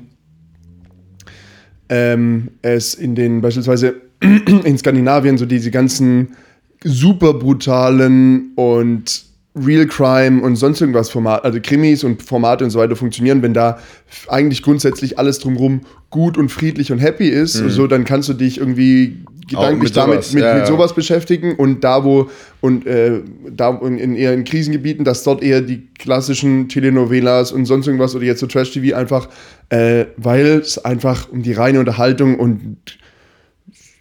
[1.89, 6.29] ähm, es in den beispielsweise in Skandinavien so diese ganzen
[6.85, 12.79] super brutalen und Real Crime und sonst irgendwas Format, also Krimis und Formate und so
[12.79, 13.77] weiter funktionieren, wenn da
[14.27, 18.57] eigentlich grundsätzlich alles drumherum gut und friedlich und happy ist, so dann kannst du dich
[18.57, 22.29] irgendwie gedanklich mit damit sowas, mit, ja, mit sowas beschäftigen und da wo
[22.61, 27.65] und äh, da in, in eher in Krisengebieten, dass dort eher die klassischen Telenovelas und
[27.65, 29.29] sonst irgendwas oder jetzt so Trash TV einfach,
[29.69, 32.77] äh, weil es einfach um die reine Unterhaltung und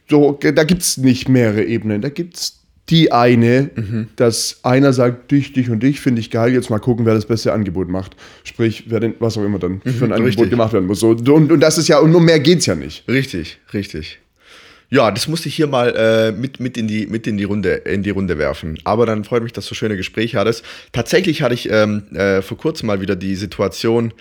[0.08, 2.61] so, da gibt es nicht mehrere Ebenen, da gibt es
[2.92, 3.70] die eine,
[4.16, 7.26] dass einer sagt, dich, dich und dich finde ich geil, jetzt mal gucken, wer das
[7.26, 8.14] beste Angebot macht.
[8.44, 10.50] Sprich, wer denn, was auch immer dann für ein Angebot richtig.
[10.50, 11.00] gemacht werden muss.
[11.00, 13.08] So, und, und das ist ja, und um mehr geht's ja nicht.
[13.08, 14.18] Richtig, richtig.
[14.90, 17.70] Ja, das musste ich hier mal äh, mit, mit, in die, mit in, die Runde,
[17.70, 18.78] in die Runde werfen.
[18.84, 20.62] Aber dann freut mich, dass du schöne Gespräche hattest.
[20.92, 24.12] Tatsächlich hatte ich ähm, äh, vor kurzem mal wieder die Situation,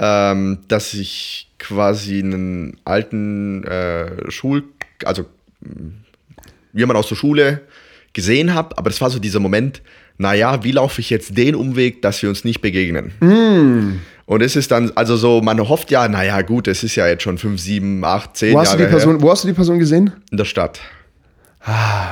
[0.00, 4.64] ähm, dass ich quasi einen alten äh, Schul...
[5.04, 5.26] Also
[5.60, 5.92] mh,
[6.72, 7.62] jemand aus der Schule
[8.16, 9.82] gesehen habe, aber das war so dieser Moment,
[10.18, 13.12] naja, wie laufe ich jetzt den Umweg, dass wir uns nicht begegnen?
[14.24, 17.22] Und es ist dann, also so, man hofft ja, naja, gut, es ist ja jetzt
[17.22, 19.48] schon fünf, sieben, acht, zehn Wo hast, du Jahre die Person, her wo hast du
[19.48, 20.12] die Person gesehen?
[20.32, 20.80] in der Stadt.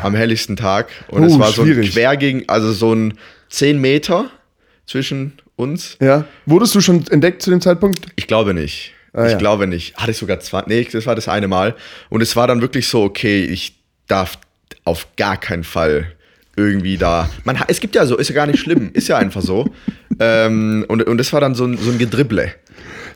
[0.02, 0.88] Am helllichsten Tag.
[1.08, 1.92] Und Oh, es war so ein schwierig.
[1.92, 3.14] quer gegen, also so ein
[3.50, 4.30] 10 Meter
[4.86, 5.96] zwischen uns.
[6.00, 6.24] Ja.
[6.46, 8.06] Wurdest du schon entdeckt zu dem Zeitpunkt?
[8.16, 8.92] Ich glaube nicht.
[9.12, 9.38] Ah, ich ja.
[9.38, 9.96] glaube nicht.
[9.96, 10.64] Hatte ich sogar zwei.
[10.66, 11.76] Nee, das war das eine Mal.
[12.10, 13.76] Und es war dann wirklich so, okay, ich
[14.08, 14.38] darf
[14.84, 16.12] auf gar keinen Fall
[16.56, 17.28] irgendwie da.
[17.44, 19.68] Man, es gibt ja so, ist ja gar nicht schlimm, ist ja einfach so.
[20.20, 22.52] ähm, und, und das war dann so ein, so ein Gedribble.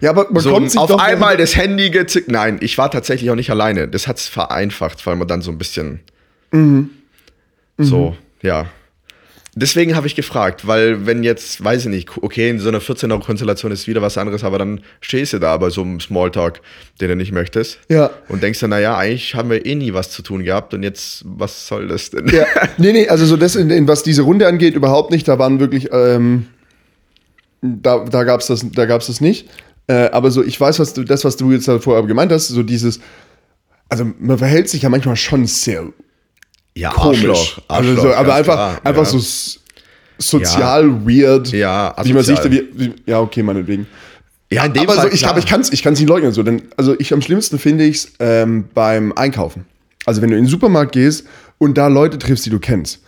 [0.01, 2.31] Ja, aber man So kommt ein, sich auf einmal das Handy gezickt.
[2.31, 3.89] Nein, ich war tatsächlich auch nicht alleine.
[3.89, 6.01] Das hat es vereinfacht, weil man dann so ein bisschen.
[7.79, 8.67] So, ja.
[9.61, 13.73] Deswegen habe ich gefragt, weil wenn jetzt, weiß ich nicht, okay, in so einer 14er-Konstellation
[13.73, 16.61] ist wieder was anderes, aber dann stehst du da bei so einem Smalltalk,
[17.01, 17.81] den du nicht möchtest.
[17.89, 18.11] Ja.
[18.29, 21.25] Und denkst dann, naja, eigentlich haben wir eh nie was zu tun gehabt und jetzt,
[21.27, 22.29] was soll das denn?
[22.29, 22.47] Ja,
[22.79, 25.27] nee, nee, also so das, in, in was diese Runde angeht, überhaupt nicht.
[25.27, 26.47] Da waren wirklich, ähm,
[27.61, 29.49] da, da gab es das, da gab's das nicht.
[29.89, 32.63] Äh, aber so, ich weiß, was du, das, was du jetzt vorher gemeint hast, so
[32.63, 33.01] dieses,
[33.89, 35.85] also man verhält sich ja manchmal schon sehr
[36.79, 37.25] Ja, komisch.
[37.25, 39.19] Arschloch, also Arschloch, so, aber einfach, klar, einfach ja.
[39.19, 39.59] so
[40.19, 41.51] sozial weird.
[41.53, 43.87] Ja, wie man sich wie, ja, okay, meinetwegen.
[44.51, 46.33] Ja, in dem aber Fall, so, ich, ich kann es ich kann's nicht leugnen.
[46.33, 49.67] So, denn, also ich am schlimmsten finde ich es ähm, beim Einkaufen.
[50.07, 51.27] Also wenn du in den Supermarkt gehst
[51.59, 53.01] und da Leute triffst, die du kennst.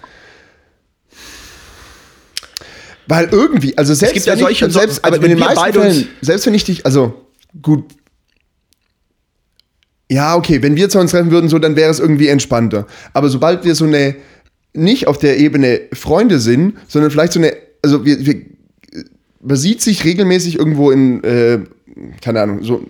[3.07, 5.23] Weil irgendwie, also selbst gibt ja wenn solche ich, und so- selbst, also aber in
[5.23, 7.27] wenn den wir meisten beide uns- Fällen, selbst wenn ich dich, also
[7.63, 7.85] gut,
[10.11, 12.87] ja, okay, wenn wir zu uns treffen würden, so, dann wäre es irgendwie entspannter.
[13.13, 14.17] Aber sobald wir so eine,
[14.75, 18.43] nicht auf der Ebene Freunde sind, sondern vielleicht so eine, also wir, wir
[19.41, 21.61] man sieht sich regelmäßig irgendwo in, äh,
[22.21, 22.85] keine Ahnung, so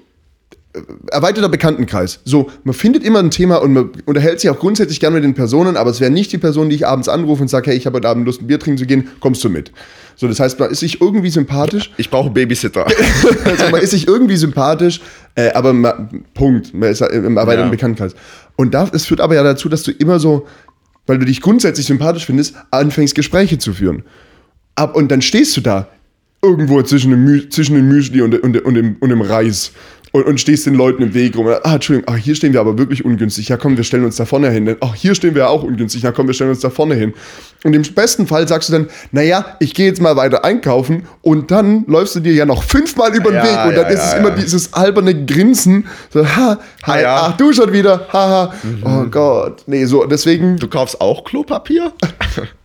[0.73, 0.81] äh,
[1.11, 2.21] erweiterter Bekanntenkreis.
[2.25, 5.35] So, man findet immer ein Thema und man unterhält sich auch grundsätzlich gerne mit den
[5.35, 7.87] Personen, aber es wäre nicht die Person, die ich abends anrufe und sage, hey, ich
[7.87, 9.73] habe heute Abend Lust, ein Bier trinken zu gehen, kommst du mit?
[10.21, 12.87] So, das heißt, man ist sich irgendwie sympathisch, Ich brauche Babysitter.
[13.47, 15.01] also man ist sich irgendwie sympathisch,
[15.35, 17.71] äh, aber man, Punkt, man ist im erweiterten Ja.
[17.71, 18.15] Bekanntenkreis.
[18.57, 20.47] Und das, das führt aber ja dazu, dass du immer so,
[21.07, 24.03] weil du dich grundsätzlich sympathisch findest, anfängst Gespräche zu führen.
[24.75, 25.89] Ab, und dann stehst du da
[26.43, 29.73] irgendwo zwischen dem, Mü zwischen dem Müsli und, und, und, dem, und dem Reis
[30.13, 31.47] und, und stehst den Leuten im Weg rum.
[31.47, 33.49] Ah, Entschuldigung, ach, hier stehen wir aber wirklich ungünstig.
[33.49, 34.77] Ja, komm, wir stellen uns da vorne hin.
[34.81, 36.03] Ach, hier stehen wir auch ungünstig.
[36.03, 37.15] Ja, komm, wir stellen uns da vorne hin.
[37.63, 41.51] Und im besten Fall sagst du dann, naja, ich gehe jetzt mal weiter einkaufen und
[41.51, 44.01] dann läufst du dir ja noch fünfmal über den Ja, Weg und dann ja, ist
[44.01, 45.87] ja, es immer dieses alberne Grinsen.
[46.13, 47.29] So, ha, hi, ja.
[47.29, 48.55] ach, du schon wieder, haha.
[48.85, 49.63] Oh Gott.
[49.67, 51.93] Nee, so, deswegen, Du kaufst auch Klopapier?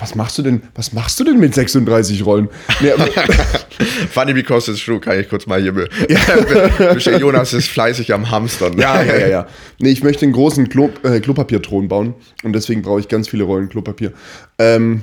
[0.00, 2.48] was machst du denn, was machst du denn mit 36 Rollen?
[2.80, 2.90] Nee,
[4.10, 5.72] Funny because it's true, kann ich kurz mal hier.
[5.72, 7.18] Be ja.
[7.18, 8.78] Jonas ist fleißig am Hamstern.
[8.78, 9.46] Ja, ja, ja, ja.
[9.78, 13.44] Nee, ich möchte einen großen Klo, äh, Klopapierthron bauen und deswegen brauche ich ganz viele
[13.44, 14.12] Rollen Klopapier.
[14.58, 15.02] Ähm,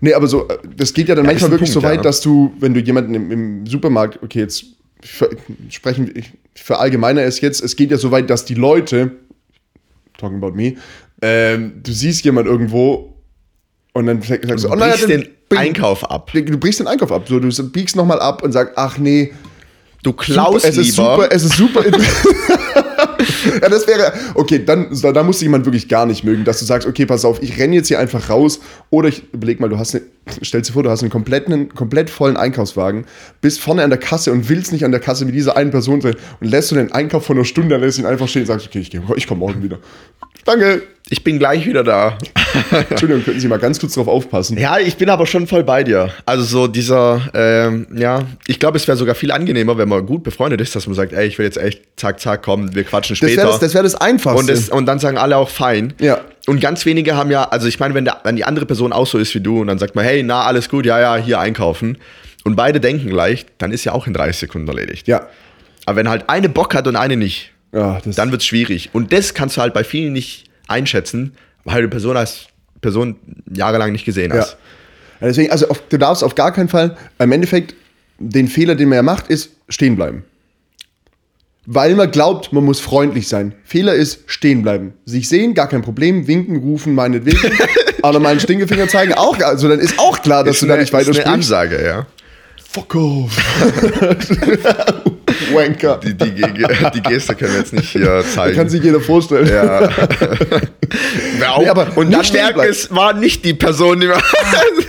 [0.00, 1.96] nee, aber so, äh, das geht ja dann Ja, manchmal ist wirklich Punkt, so weit,
[1.96, 2.02] ja.
[2.02, 4.64] dass du, wenn du jemanden im, im Supermarkt, okay, jetzt
[5.02, 5.28] ver,
[5.68, 9.12] sprechen wir, ich verallgemeiner es jetzt, es geht ja so weit, dass die Leute,
[10.18, 10.74] talking about me,
[11.22, 13.15] ähm, du siehst jemand irgendwo
[13.96, 16.30] und dann sagst du, Du oh, naja, brichst den Einkauf ab.
[16.32, 17.26] Du brichst den Einkauf ab.
[17.28, 19.32] So, du biegst nochmal ab und sagst, ach nee,
[20.06, 21.14] Du klaust super, es ist lieber.
[21.16, 21.84] super, es ist super.
[23.60, 26.60] ja, das wäre, okay, dann, da, da musst du jemand wirklich gar nicht mögen, dass
[26.60, 29.68] du sagst, okay, pass auf, ich renne jetzt hier einfach raus oder ich überleg mal,
[29.68, 30.04] du hast, eine,
[30.42, 33.04] stell dir vor, du hast einen kompletten, komplett vollen Einkaufswagen,
[33.40, 36.00] bist vorne an der Kasse und willst nicht an der Kasse mit dieser einen Person
[36.00, 38.46] sein und lässt du den Einkauf von einer Stunde, dann lässt ihn einfach stehen und
[38.46, 39.80] sagst, okay, ich, ich komme morgen wieder.
[40.46, 40.82] Danke.
[41.08, 42.18] Ich bin gleich wieder da.
[42.90, 44.58] Entschuldigung, könnten Sie mal ganz kurz drauf aufpassen.
[44.58, 46.10] Ja, ich bin aber schon voll bei dir.
[46.24, 50.24] Also so dieser, ähm, ja, ich glaube, es wäre sogar viel angenehmer, wenn man gut
[50.24, 53.14] befreundet ist, dass man sagt, ey, ich will jetzt echt, zack, zack, komm, wir quatschen
[53.14, 53.36] Das später.
[53.42, 54.40] wäre das, das, wär das Einfachste.
[54.40, 55.92] und, das, und dann sagen alle auch fein.
[56.00, 56.20] Ja.
[56.48, 59.06] Und ganz wenige haben ja, also ich meine, wenn, der, wenn die andere Person auch
[59.06, 61.38] so ist wie du und dann sagt man, hey, na, alles gut, ja, ja, hier
[61.38, 61.98] einkaufen.
[62.44, 65.06] Und beide denken gleich, dann ist ja auch in 30 Sekunden erledigt.
[65.06, 65.26] ja.
[65.88, 68.90] Aber wenn halt eine Bock hat und eine nicht, Ja, dann wird es schwierig.
[68.92, 71.32] Und das kannst du halt bei vielen nicht einschätzen,
[71.64, 72.46] weil du Person als
[72.80, 73.16] Person
[73.52, 74.56] jahrelang nicht gesehen hast.
[75.20, 77.74] Ja, Deswegen, also auf, du darfst auf gar keinen Fall, im Endeffekt,
[78.18, 80.24] den Fehler, den man ja macht, ist stehen bleiben.
[81.66, 83.52] Weil man glaubt, man muss freundlich sein.
[83.64, 84.92] Fehler ist stehen bleiben.
[85.04, 87.40] Sich sehen, gar kein Problem, winken, rufen, meinetwegen.
[88.02, 90.74] aber mal einen Stinkefinger zeigen, auch, also dann ist auch klar, dass Ist du da
[90.74, 91.26] eine- nicht weiter ist eine.
[91.32, 92.06] Ansage, ja.
[92.70, 93.36] Fuck off.
[95.54, 96.00] Wanker.
[96.02, 96.34] Die, die,
[96.94, 98.56] die Geste können wir jetzt nicht hier zeigen.
[98.56, 99.46] Kann sich jeder vorstellen.
[99.46, 99.88] ja.
[101.58, 102.70] Nee, aber und dann stehen merken, bleiben.
[102.70, 104.18] es war nicht die Person, die wir.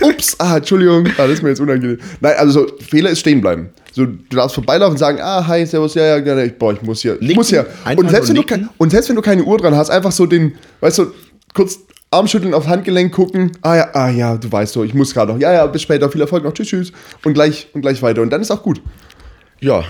[0.08, 1.06] Ups, ah, Entschuldigung.
[1.18, 1.98] Ah, das ist mir jetzt unangenehm.
[2.20, 3.70] Nein, also so, Fehler ist stehen bleiben.
[3.92, 7.02] So, du darfst vorbeilaufen und sagen, ah, hi, servus, ja, ja, ja, boah, ich muss
[7.02, 7.36] hier, ich Nicken.
[7.36, 7.66] muss hier.
[7.96, 10.54] Und selbst, wenn du, und selbst wenn du keine Uhr dran hast, einfach so den,
[10.80, 11.12] weißt du,
[11.54, 15.32] kurz Armschütteln aufs Handgelenk gucken, ah ja, ah ja, du weißt so, ich muss gerade
[15.32, 16.92] noch, ja, ja, bis später, viel Erfolg noch, tschüss, tschüss.
[17.24, 18.22] Und gleich, und gleich weiter.
[18.22, 18.80] Und dann ist auch gut.
[19.60, 19.84] Ja.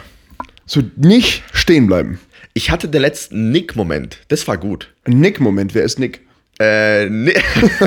[0.68, 2.20] So, nicht stehen bleiben.
[2.52, 4.18] Ich hatte den letzten Nick-Moment.
[4.28, 4.92] Das war gut.
[5.04, 6.20] Ein Nick-Moment, wer ist Nick?
[6.60, 7.32] Äh, nee.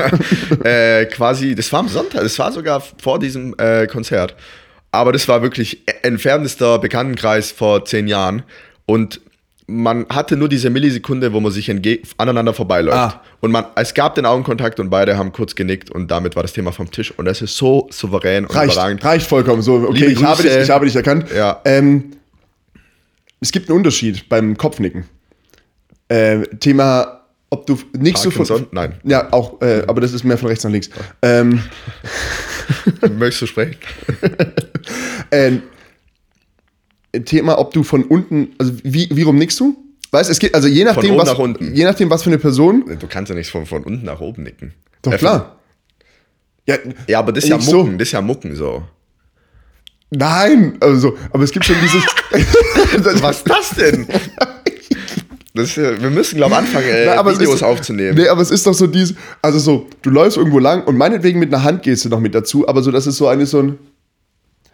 [0.63, 4.35] äh, quasi, das war am Sonntag, das war sogar vor diesem äh, Konzert.
[4.91, 8.43] Aber das war wirklich entferntester Bekanntenkreis vor zehn Jahren.
[8.87, 9.21] Und
[9.67, 11.71] man hatte nur diese Millisekunde, wo man sich
[12.17, 12.97] aneinander vorbeiläuft.
[12.97, 13.21] Ah.
[13.41, 16.53] Und man, es gab den Augenkontakt und beide haben kurz genickt und damit war das
[16.53, 17.11] Thema vom Tisch.
[17.15, 19.05] Und das ist so souverän und Reicht, überragend.
[19.05, 19.61] reicht vollkommen.
[19.61, 21.27] So, okay, ich habe, dich, ich habe dich erkannt.
[21.33, 21.61] Ja.
[21.63, 22.13] Ähm,
[23.41, 25.05] es gibt einen Unterschied beim Kopfnicken.
[26.07, 27.21] Äh, Thema
[27.53, 28.31] ob du so Parkinson?
[28.31, 28.67] von.
[28.71, 28.93] Nein.
[29.03, 30.89] Ja, auch, äh, aber das ist mehr von rechts nach links.
[31.21, 31.61] Ähm,
[33.17, 33.75] Möchtest du sprechen?
[35.31, 35.57] äh,
[37.25, 39.75] Thema, ob du von unten, also wie, wie rum nickst du?
[40.11, 42.97] Weißt es geht, also je nachdem, was, nach je nachdem, was für eine Person.
[42.99, 44.73] Du kannst ja nicht von, von unten nach oben nicken.
[45.01, 45.59] Doch Äh, klar.
[46.67, 46.77] Ja,
[47.07, 47.83] Ja, aber das ist ja Nicht so.
[47.83, 48.83] Mucken, das ist ja Mucken so.
[50.11, 52.03] Nein, also, aber es gibt schon dieses.
[53.23, 54.07] Was ist das denn?
[55.53, 58.15] Das, wir müssen, glaube ich, anfangen, äh, Na, Videos ist- aufzunehmen.
[58.17, 61.39] Nee, aber es ist doch so dies, also so, du läufst irgendwo lang und meinetwegen
[61.39, 63.77] mit einer Handgeste noch mit dazu, aber so, das ist so eine so ein.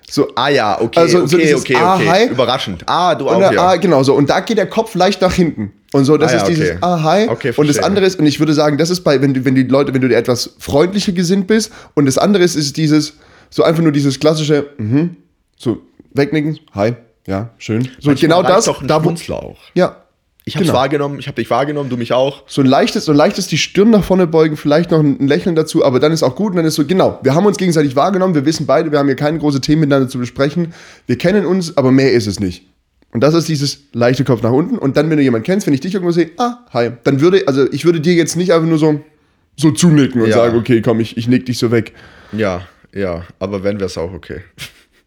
[0.09, 2.07] So, Ah ja, okay, Also, so okay, dieses okay, Ah, okay.
[2.09, 2.27] hi.
[2.29, 2.83] Überraschend.
[2.85, 3.61] Ah, du auch, der, ja.
[3.71, 4.13] ah, genau so.
[4.15, 5.73] Und da geht der Kopf leicht nach hinten.
[5.91, 6.77] Und so, das Ah, ja, ist dieses okay.
[6.79, 7.27] Ah, hi.
[7.27, 9.55] Okay, und das andere ist, und ich würde sagen, das ist bei, wenn du, wenn
[9.55, 13.15] die Leute, wenn du dir etwas freundlicher gesinnt bist, und das andere ist, ist dieses,
[13.49, 15.17] so einfach nur dieses klassische, mhm,
[15.57, 15.81] so
[16.13, 16.93] wegnicken, hi,
[17.27, 17.89] ja, schön.
[17.99, 19.57] So genau Manchmal das, reicht doch ein da wo, Schmunzler auch.
[19.73, 20.03] ja.
[20.45, 20.77] Ich hab's genau.
[20.77, 22.43] wahrgenommen, ich hab dich wahrgenommen, du mich auch.
[22.47, 25.57] So ein leichtes, so ein leichtes die Stirn nach vorne beugen, vielleicht noch ein Lächeln
[25.57, 27.97] dazu, aber dann ist auch gut und dann ist so, genau, wir haben uns gegenseitig
[27.97, 30.73] wahrgenommen, wir wissen beide, wir haben hier keine große Themen miteinander zu besprechen,
[31.05, 32.63] wir kennen uns, aber mehr ist es nicht.
[33.11, 35.73] Und das ist dieses leichte Kopf nach unten und dann, wenn du jemanden kennst, wenn
[35.73, 38.69] ich dich irgendwo sehe, ah, hi, dann würde, also ich würde dir jetzt nicht einfach
[38.69, 39.01] nur so,
[39.57, 40.35] so zunicken und Ja.
[40.37, 41.91] sagen, okay, komm, ich, ich nick dich so weg.
[42.31, 42.61] Ja,
[42.95, 44.43] ja, aber wenn wär's auch okay.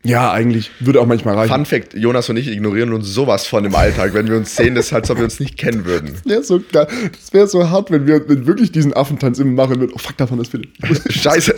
[0.02, 1.52] Ja, eigentlich, würde auch manchmal reichen.
[1.52, 4.14] Fun Fact, Jonas und ich ignorieren uns sowas von im Alltag.
[4.14, 6.14] Wenn wir uns sehen, das ist halt, als ob wir uns nicht kennen würden.
[6.14, 6.58] Das wäre so.
[6.58, 6.88] Das
[7.32, 9.92] wäre so hart, wenn wir wenn wirklich diesen Affentanz immer machen würden.
[9.94, 10.68] Oh fuck, davon das bitte.
[11.12, 11.54] Scheiße.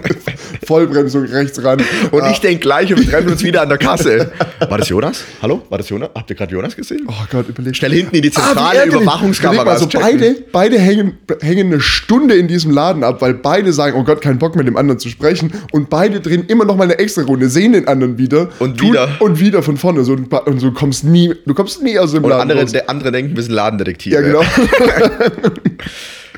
[0.66, 1.82] Vollbremsung rechts ran.
[2.12, 2.30] Und Ah.
[2.30, 4.30] ich denke gleich, und wir treffen uns wieder an der Kasse.
[4.68, 5.24] War das Jonas?
[5.42, 5.62] Hallo?
[5.68, 6.10] War das Jonas?
[6.14, 7.06] Habt ihr gerade Jonas gesehen?
[7.08, 7.74] Oh Gott, überleg.
[7.74, 9.02] Schnell hinten in die Ah, zentrale ärgerlich.
[9.02, 9.62] Überwachungskamera.
[9.62, 13.72] Überleg mal, so beide, beide hängen, hängen eine Stunde in diesem Laden ab, weil beide
[13.72, 15.52] sagen, oh Gott, keinen Bock mit dem anderen zu sprechen.
[15.72, 18.48] Und beide drehen immer noch mal eine extra Runde, sehen den anderen wieder.
[18.58, 19.08] Und wieder.
[19.20, 20.04] Und wieder von vorne.
[20.04, 22.72] So, und so kommst nie, du kommst nie aus dem Und Laden andere, raus.
[22.72, 24.14] der andere denken, wir sind Ladendetektive.
[24.14, 24.42] Ja, genau.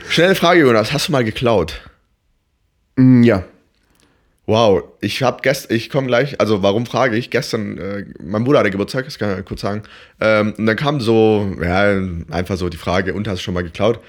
[0.09, 0.93] Schnelle Frage, Jonas.
[0.93, 1.81] Hast du mal geklaut?
[2.97, 3.45] Mm, ja.
[4.47, 7.31] Wow, ich habe gestern, ich komme gleich, also warum frage ich?
[7.31, 9.83] Gestern, äh, mein Bruder hatte Geburtstag, das kann ich kurz sagen.
[10.21, 11.97] Ähm, und dann kam so, ja,
[12.31, 14.01] einfach so die Frage, und hast du schon mal geklaut?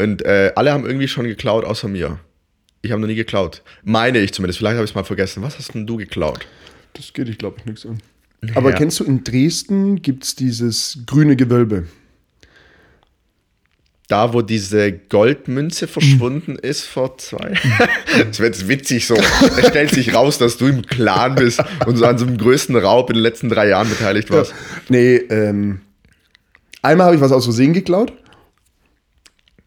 [0.00, 2.18] Und äh, alle haben irgendwie schon geklaut, außer mir.
[2.82, 3.62] Ich habe noch nie geklaut.
[3.82, 5.42] Meine ich zumindest, vielleicht habe ich es mal vergessen.
[5.42, 6.46] Was hast denn du geklaut?
[6.94, 7.98] Das geht, ich glaube ich, nichts an.
[8.54, 8.76] Aber Ja.
[8.76, 11.86] kennst du, in Dresden gibt es dieses grüne Gewölbe.
[14.08, 17.54] Da, wo diese Goldmünze verschwunden ist vor zwei.
[18.16, 19.14] Das wird jetzt witzig so.
[19.14, 22.74] Es stellt sich raus, dass du im Clan bist und so an so einem größten
[22.74, 24.52] Raub in den letzten drei Jahren beteiligt warst.
[24.88, 25.82] Nee, ähm,
[26.82, 28.12] einmal habe ich was aus Versehen geklaut.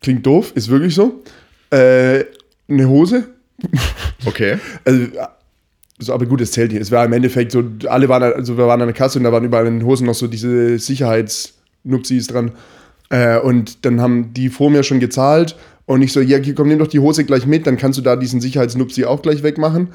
[0.02, 1.24] Klingt doof, ist wirklich so.
[1.70, 2.26] Äh,
[2.68, 3.30] eine Hose.
[4.26, 4.58] Okay.
[4.84, 5.08] Also,
[6.04, 6.82] so, aber gut, es zählt nicht.
[6.82, 9.32] Es war im Endeffekt so, alle waren, also wir waren an der Kasse und da
[9.32, 12.52] waren überall in den Hosen noch so diese Sicherheitsnupsis dran.
[13.10, 16.68] Äh, und dann haben die vor mir schon gezahlt und ich so, ja, hier, komm,
[16.68, 19.90] nimm doch die Hose gleich mit, dann kannst du da diesen Sicherheitsnupsi auch gleich wegmachen.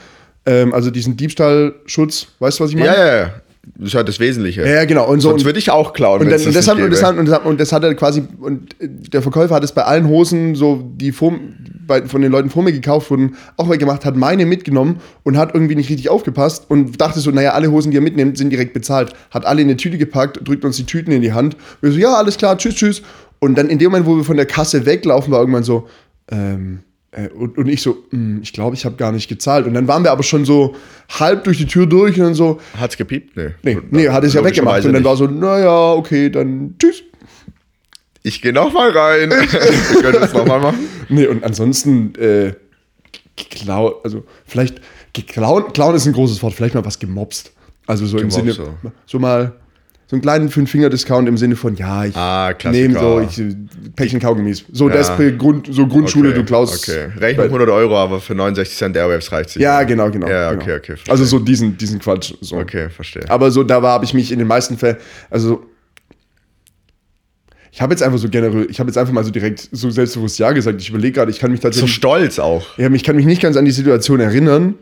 [0.47, 2.89] Ähm, also diesen Diebstahlschutz, weißt du, was ich meine?
[2.89, 3.31] Ja, ja, ja.
[3.77, 4.67] Das ist halt das Wesentliche.
[4.67, 5.07] Ja, genau.
[5.07, 6.23] Und so, Sonst würde ich auch klauen.
[6.23, 9.21] und, dann, und, das hat, und, das hat, und, das hat, er quasi, und der
[9.21, 11.35] Verkäufer hat es bei allen Hosen, so die vor,
[12.07, 15.75] von den Leuten vor mir gekauft wurden, auch weggemacht, hat meine mitgenommen und hat irgendwie
[15.75, 19.13] nicht richtig aufgepasst und dachte so, naja, alle Hosen, die er mitnimmt, sind direkt bezahlt.
[19.31, 21.57] Hat alle in eine Tüte gepackt, drückt uns die Tüten in die Hand.
[21.81, 23.03] Wir so, ja, alles klar, tschüss, tschüss.
[23.41, 25.89] Und dann in dem Moment, wo wir von der Kasse weglaufen, war irgendwann so,
[26.31, 26.81] ähm,
[27.13, 29.67] äh, und, und ich so, "Hm, ich glaube, ich habe gar nicht gezahlt.
[29.67, 30.75] Und dann waren wir aber schon so
[31.09, 33.37] halb durch die Tür durch und dann so, Hat's gepiept?
[33.37, 33.51] Nee.
[33.63, 34.85] nee, nee, hat es ja weggemacht.
[34.85, 37.03] Und dann war so, naja, okay, dann tschüss.
[38.23, 39.31] Ich gehe nochmal rein.
[39.31, 40.79] Wir können das nochmal machen.
[41.09, 42.53] Nee, und ansonsten, äh,
[43.37, 44.81] geklau, also vielleicht,
[45.13, 47.53] geklauen, klauen ist ein großes Wort, vielleicht mal was gemobst.
[47.87, 48.93] Also so im Gemobst, Sinne, so.
[49.07, 49.19] so.
[49.19, 49.55] mal,
[50.09, 53.41] so einen kleinen Fünf-Finger-Discount im Sinne von, ja, ich Ah, nehme so, ich,
[53.95, 54.65] Päckchen Kaugummis.
[54.73, 55.17] So, das Ja.
[55.17, 56.89] für Grund, so Grundschule, Okay, du klaust.
[56.89, 57.09] Okay.
[57.19, 59.63] Rechnung 100 Euro, aber für 69 Cent Airwaves reicht sich.
[59.63, 60.27] Ja, genau, genau.
[60.29, 60.63] Ja, genau.
[60.63, 60.87] okay, okay.
[60.97, 61.13] verstehe.
[61.13, 62.35] Also so diesen, diesen Quatsch.
[62.41, 62.57] So.
[62.57, 63.25] Okay, verstehe.
[63.29, 64.97] Aber so, da war, habe ich mich in den meisten Fällen,
[65.31, 65.65] also
[67.79, 70.37] ich habe jetzt einfach so generell, ich habe jetzt einfach mal so direkt so selbstbewusst
[70.41, 70.81] Ja gesagt.
[70.83, 71.95] Ich überlege gerade, ich kann mich So tatsächlich.
[71.95, 72.77] stolz auch.
[72.77, 74.75] Ja, ich kann mich nicht ganz an die Situation erinnern.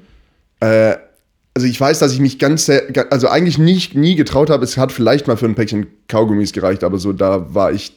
[0.60, 0.94] Äh,
[1.52, 4.64] also ich weiß, dass ich mich ganz, sehr, also eigentlich nicht, nie getraut habe.
[4.64, 7.92] Es hat vielleicht mal für ein Päckchen Kaugummis gereicht, aber so da war ich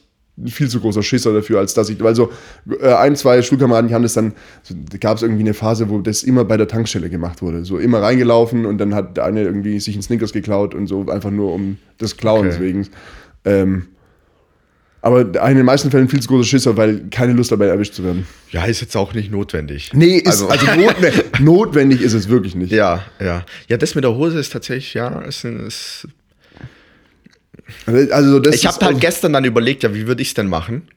[0.46, 2.30] viel zu großer Schisser dafür, als dass ich, weil so
[2.82, 5.88] äh, ein, zwei Schulkameraden, die haben das dann, so, da gab es irgendwie eine Phase,
[5.88, 7.64] wo das immer bei der Tankstelle gemacht wurde.
[7.64, 11.06] So immer reingelaufen und dann hat der eine irgendwie sich einen Snickers geklaut und so
[11.08, 12.64] einfach nur um des Klauens Okay.
[12.64, 12.88] wegen.
[13.46, 13.86] Ähm,
[15.02, 18.04] aber in den meisten Fällen viel zu großer Schisser, weil keine Lust dabei erwischt zu
[18.04, 18.26] werden.
[18.50, 19.90] Ja, ist jetzt auch nicht notwendig.
[19.94, 22.70] Nee, ist, also, notwendig, notwendig ist es wirklich nicht.
[22.70, 23.44] Ja, ja.
[23.68, 26.06] Ja, das mit der Hose ist tatsächlich, ja, ist, ist
[27.86, 30.88] Also das Ich habe halt gestern dann überlegt, ja, wie würde ich es denn machen?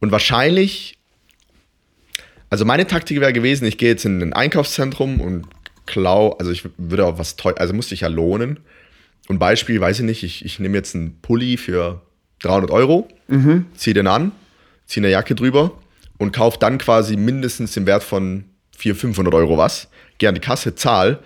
[0.00, 0.98] Und wahrscheinlich,
[2.48, 5.46] also meine Taktik wäre gewesen, ich gehe jetzt in ein Einkaufszentrum und
[5.84, 8.60] klau, also ich würde auch was teuer, also musste ich ja lohnen.
[9.28, 12.00] Und Beispiel, weiß ich nicht, ich, ich nehme jetzt einen Pulli für
[12.40, 13.66] 300 Euro, Mhm.
[13.76, 14.32] ziehe den an,
[14.86, 15.72] ziehe eine Jacke drüber
[16.18, 18.44] und kaufe dann quasi mindestens im Wert von
[18.76, 21.18] 400, 500 Euro was, gehe an die Kasse, zahl,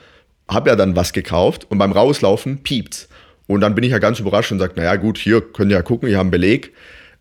[0.49, 3.09] habe ja dann was gekauft und beim Rauslaufen piept's.
[3.49, 5.83] Und dann bin ich ja ganz überrascht und sage, naja gut, hier könnt ihr ja
[5.83, 6.73] gucken, wir haben Beleg.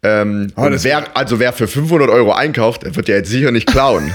[0.04, 3.68] Ähm, das- wer, also wer für 500 Euro einkauft, der wird ja jetzt sicher nicht
[3.68, 4.12] klauen.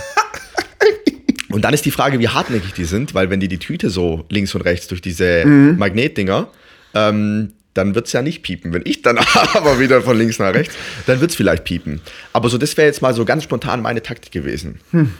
[1.51, 4.25] und dann ist die Frage, wie hartnäckig die sind, weil wenn die die Tüte so
[4.29, 5.79] links und rechts durch diese Mhm.
[5.79, 6.49] Magnetdinger,
[6.95, 8.73] ähm, dann wird es ja nicht piepen.
[8.73, 9.19] Wenn ich dann
[9.55, 10.75] aber wieder von links nach rechts,
[11.07, 12.01] dann wird es vielleicht piepen.
[12.33, 14.81] Aber so, das wäre jetzt mal so ganz spontan meine Taktik gewesen.
[14.91, 15.13] Hm.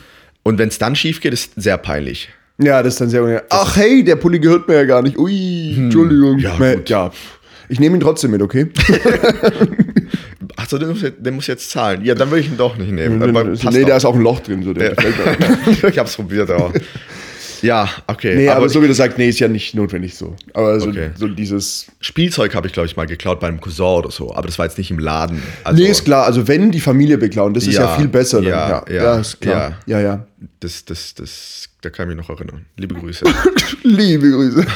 [0.43, 2.31] Und wenn es dann schief geht, ist sehr peinlich.
[2.59, 3.47] Ja, das ist dann sehr unangenehm.
[3.51, 5.17] Ach hey, der Pulli gehört mir ja gar nicht.
[5.19, 6.39] Ui, Entschuldigung.
[6.39, 6.91] Ja, gut.
[6.91, 7.11] ja.
[7.69, 8.67] Ich nehme ihn trotzdem mit, okay?
[10.57, 12.05] Achso, der muss, jetzt- der muss jetzt zahlen.
[12.05, 13.21] Ja, dann würde ich ihn doch nicht nehmen.
[13.33, 13.89] Passt nee, doch.
[13.89, 14.63] da ist auch ein Loch drin.
[14.63, 15.89] So, der mir.
[15.89, 16.73] ich hab's probiert, aber.
[17.63, 18.35] Ja, okay.
[18.37, 20.35] Nee, aber, aber so wie du sagst, nee, ist ja nicht notwendig so.
[20.55, 21.11] Aber so, Okay.
[21.17, 21.87] so dieses.
[22.01, 24.35] Spielzeug habe ich, glaube ich, mal geklaut bei einem Cousin oder so.
[24.35, 25.43] Aber das war jetzt nicht im Laden.
[25.65, 26.25] Also, nee, ist klar.
[26.27, 28.41] Also, wenn die Familie beklauen, das ist ja, Ja, viel besser.
[28.43, 29.79] Ja, Ja, ja, ja, ist klar.
[29.87, 30.27] Ja, ja.
[30.61, 32.65] Das, das, das, da kann ich mich noch erinnern.
[32.77, 33.25] Liebe Grüße.
[33.83, 34.67] Liebe Grüße.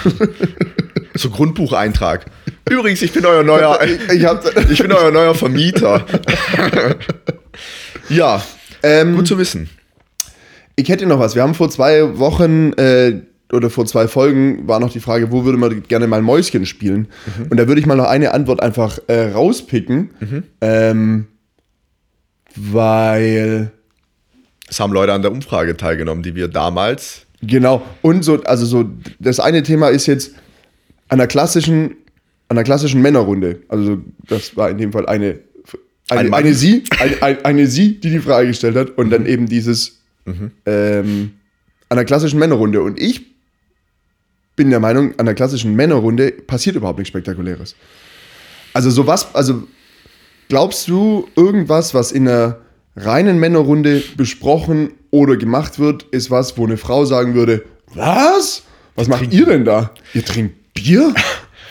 [1.15, 2.27] so Grundbucheintrag.
[2.69, 3.79] Übrigens, ich bin euer neuer,
[4.15, 6.05] Ich hab, ich bin euer neuer Vermieter.
[8.09, 8.43] ja,
[8.83, 9.69] ähm, gut zu wissen.
[10.77, 11.35] Ich hätte noch was.
[11.35, 13.21] Wir haben vor zwei Wochen äh,
[13.53, 17.09] oder vor zwei Folgen war noch die Frage, wo würde man gerne mal Mäuschen spielen?
[17.51, 20.11] Und da würde ich mal noch eine Antwort einfach äh, rauspicken.
[20.61, 21.27] Ähm,
[22.57, 23.71] weil,
[24.69, 27.27] Es haben Leute an der Umfrage teilgenommen, die wir damals.
[27.43, 28.85] genau, und so, also so,
[29.19, 30.33] das eine Thema ist jetzt
[31.09, 31.97] an der klassischen,
[32.49, 33.61] an der klassischen Männerrunde.
[33.69, 33.99] Also
[34.29, 35.39] das war in dem Fall eine,
[36.09, 36.45] Ein eine, Mann.
[36.45, 40.01] eine sie, eine, eine, eine sie, die die Frage gestellt hat und dann eben dieses
[40.27, 41.33] ähm,
[41.89, 42.83] an der klassischen Männerrunde.
[42.83, 43.27] Und ich
[44.57, 47.75] bin der Meinung, an der klassischen Männerrunde passiert überhaupt nichts Spektakuläres.
[48.73, 49.67] Also sowas, also
[50.49, 52.59] glaubst du, irgendwas, was in einer
[52.97, 57.65] reinen Männerrunde besprochen oder gemacht wird, ist was, wo eine Frau sagen würde,
[57.95, 58.63] was?
[58.95, 59.91] Was macht ihr denn da?
[60.13, 61.15] Ihr trinkt Bier?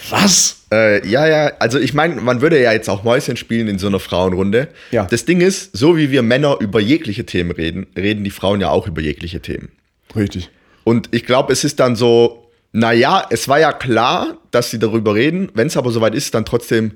[0.10, 0.64] Was?
[0.72, 3.88] Äh, ja, ja, also ich meine, man würde ja jetzt auch Mäuschen spielen in so
[3.88, 4.70] einer Frauenrunde.
[4.91, 5.06] Ja.
[5.06, 8.70] Das Ding ist, so wie wir Männer über jegliche Themen reden, reden die Frauen ja
[8.70, 9.72] auch über jegliche Themen.
[10.16, 10.49] Richtig.
[10.84, 15.16] Und ich glaube, es ist dann so, naja, es war ja klar, dass sie darüber
[15.16, 15.49] reden.
[15.54, 16.93] Wenn es aber soweit ist, dann trotzdem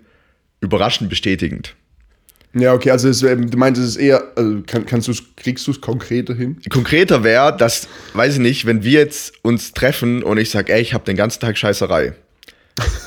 [0.59, 1.75] überraschend bestätigend.
[2.53, 5.71] Ja, okay, also es, du meinst, es ist eher, also kann, kannst du's, kriegst du
[5.71, 6.57] es konkreter hin?
[6.69, 10.81] Konkreter wäre, dass, weiß ich nicht, wenn wir jetzt uns treffen und ich sage, ey,
[10.81, 12.13] ich habe den ganzen Tag Scheißerei,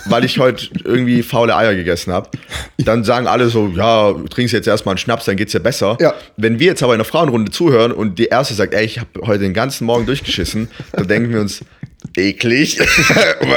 [0.06, 2.30] weil ich heute irgendwie faule Eier gegessen habe,
[2.78, 5.96] dann sagen alle so, ja, du trinkst jetzt erstmal einen Schnaps, dann geht's dir besser.
[6.00, 6.14] Ja.
[6.36, 9.08] Wenn wir jetzt aber in einer Frauenrunde zuhören und die erste sagt, ey, ich habe
[9.22, 11.60] heute den ganzen Morgen durchgeschissen, dann denken wir uns,
[12.16, 12.80] eklig,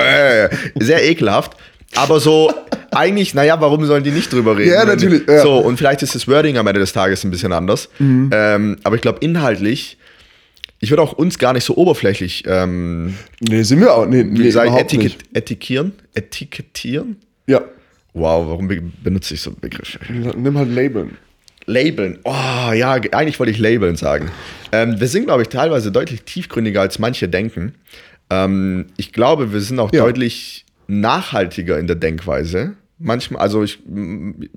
[0.80, 1.54] sehr ekelhaft.
[1.96, 2.52] Aber so,
[2.92, 4.72] eigentlich, naja, warum sollen die nicht drüber reden?
[4.72, 5.42] Ja, natürlich, ja.
[5.42, 7.88] So, und vielleicht ist das Wording am Ende des Tages ein bisschen anders.
[8.00, 9.98] Ähm, aber ich glaube, inhaltlich,
[10.84, 14.06] ich würde auch uns gar nicht so oberflächlich ähm, Nee, sind wir auch.
[14.06, 15.36] Nee, nee sag ich, etiket nicht.
[15.38, 15.94] etikettieren.
[16.14, 17.16] Etikettieren?
[17.48, 17.62] Ja.
[18.14, 20.00] Wow, warum be benutze ich so Begriffe?
[20.12, 21.18] Nimm halt Labeln.
[21.66, 22.20] Labeln.
[22.26, 24.30] Oh, ja, ge- eigentlich wollte ich Labeln sagen.
[24.74, 27.74] Ähm, wir sind, glaube ich, teilweise deutlich tiefgründiger, als manche denken.
[28.30, 30.04] Ähm, ich glaube, wir sind auch Ja.
[30.04, 32.74] deutlich nachhaltiger in der Denkweise.
[33.00, 33.80] Manchmal, also ich,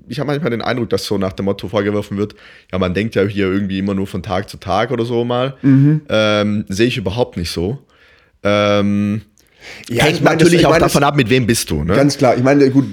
[0.07, 2.35] ich habe manchmal den Eindruck, dass so nach dem Motto vorgeworfen wird,
[2.71, 5.57] ja, man denkt ja hier irgendwie immer nur von Tag zu Tag oder so mal.
[5.61, 6.01] Mhm.
[6.07, 7.79] Ähm, Sehe ich überhaupt nicht so.
[8.43, 9.21] Ähm,
[9.89, 11.83] Ja, hängt ich mein, das- natürlich ich auch das- davon ab, mit wem bist du.
[11.83, 11.93] Ne?
[11.95, 12.35] Ganz klar.
[12.37, 12.85] Ich meine, gut,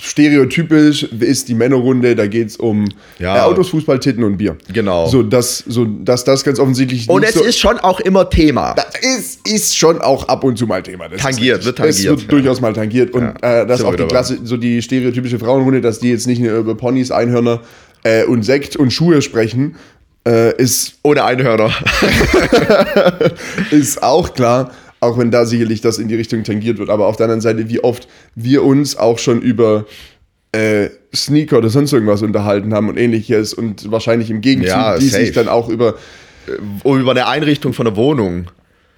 [0.00, 3.36] stereotypisch ist die Männerrunde, da geht es um Ja.
[3.36, 4.56] äh, Autos, Fußball, Titten und Bier.
[4.72, 5.06] Genau.
[5.08, 8.74] So, dass, so, dass das ganz offensichtlich Und es so, ist schon auch immer Thema.
[8.74, 11.08] Das ist, ist schon auch ab und zu mal Thema.
[11.08, 12.26] Das Tangiert, ist wird tangiert, Es wird ja.
[12.28, 13.12] durchaus mal tangiert.
[13.12, 16.26] Und Ja, äh, dass sind auch die Klasse, so die stereotypische Frauenrunde, dass die jetzt
[16.26, 17.60] nicht nur über Ponys, Einhörner
[18.04, 19.76] äh, und Sekt und Schuhe sprechen,
[20.26, 21.70] äh, ist, Ohne Einhörner.
[23.70, 24.70] ist auch klar.
[25.02, 26.88] Auch wenn da sicherlich das in die Richtung tangiert wird.
[26.88, 29.84] Aber auf der anderen Seite, wie oft wir uns auch schon über
[30.52, 35.08] äh, Sneaker oder sonst irgendwas unterhalten haben und ähnliches und wahrscheinlich im Gegenzug, Ja, die
[35.08, 35.24] safe.
[35.26, 35.96] sich dann auch über
[36.84, 38.46] Oh, über eine Einrichtung von der Wohnung.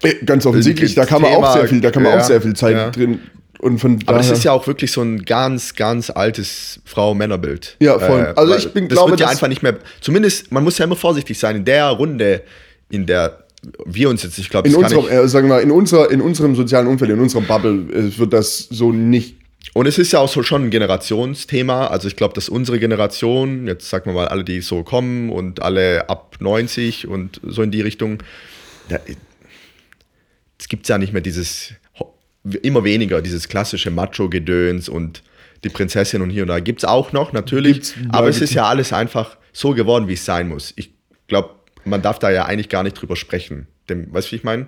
[0.03, 2.25] Äh, Ganz offensichtlich, da kann man Thema, auch sehr viel, da kann man ja, auch
[2.25, 2.91] sehr viel Zeit ja.
[2.91, 3.21] drin.
[3.61, 7.77] Und von Aber das ist ja auch wirklich so ein ganz, ganz altes Frau-Männer-Bild.
[7.81, 8.33] Ja, voll.
[8.37, 9.77] Also weil ich bin- das glaube, wird ja einfach nicht mehr.
[10.01, 11.57] Zumindest, man muss ja immer vorsichtig sein.
[11.57, 12.43] In der Runde,
[12.91, 13.44] in der
[13.85, 16.87] wir uns jetzt, ich glaube, in unserem, äh, sagen wir, in, unserer, in unserem sozialen
[16.87, 19.37] Umfeld, in unserer Bubble äh, wird das so nicht
[19.75, 21.87] Und es ist ja auch so schon ein Generationsthema.
[21.87, 25.63] Also ich glaube, dass unsere Generation, jetzt sagen wir mal alle, die so kommen und
[25.63, 28.23] alle ab 90 und so in die Richtung,
[28.89, 28.99] da,
[30.59, 31.73] es gibt ja nicht mehr dieses,
[32.63, 35.23] immer weniger, dieses klassische Macho-Gedöns und
[35.65, 36.61] die Prinzessin und hier und da.
[36.61, 37.75] Gibt es auch noch, natürlich.
[37.75, 40.73] Gibt's, aber es ist ja alles einfach so geworden, wie es sein muss.
[40.77, 40.93] Ich
[41.27, 41.55] glaube,
[41.85, 43.67] man darf da ja eigentlich gar nicht drüber sprechen.
[43.89, 44.67] Dem, weißt du, wie ich meine?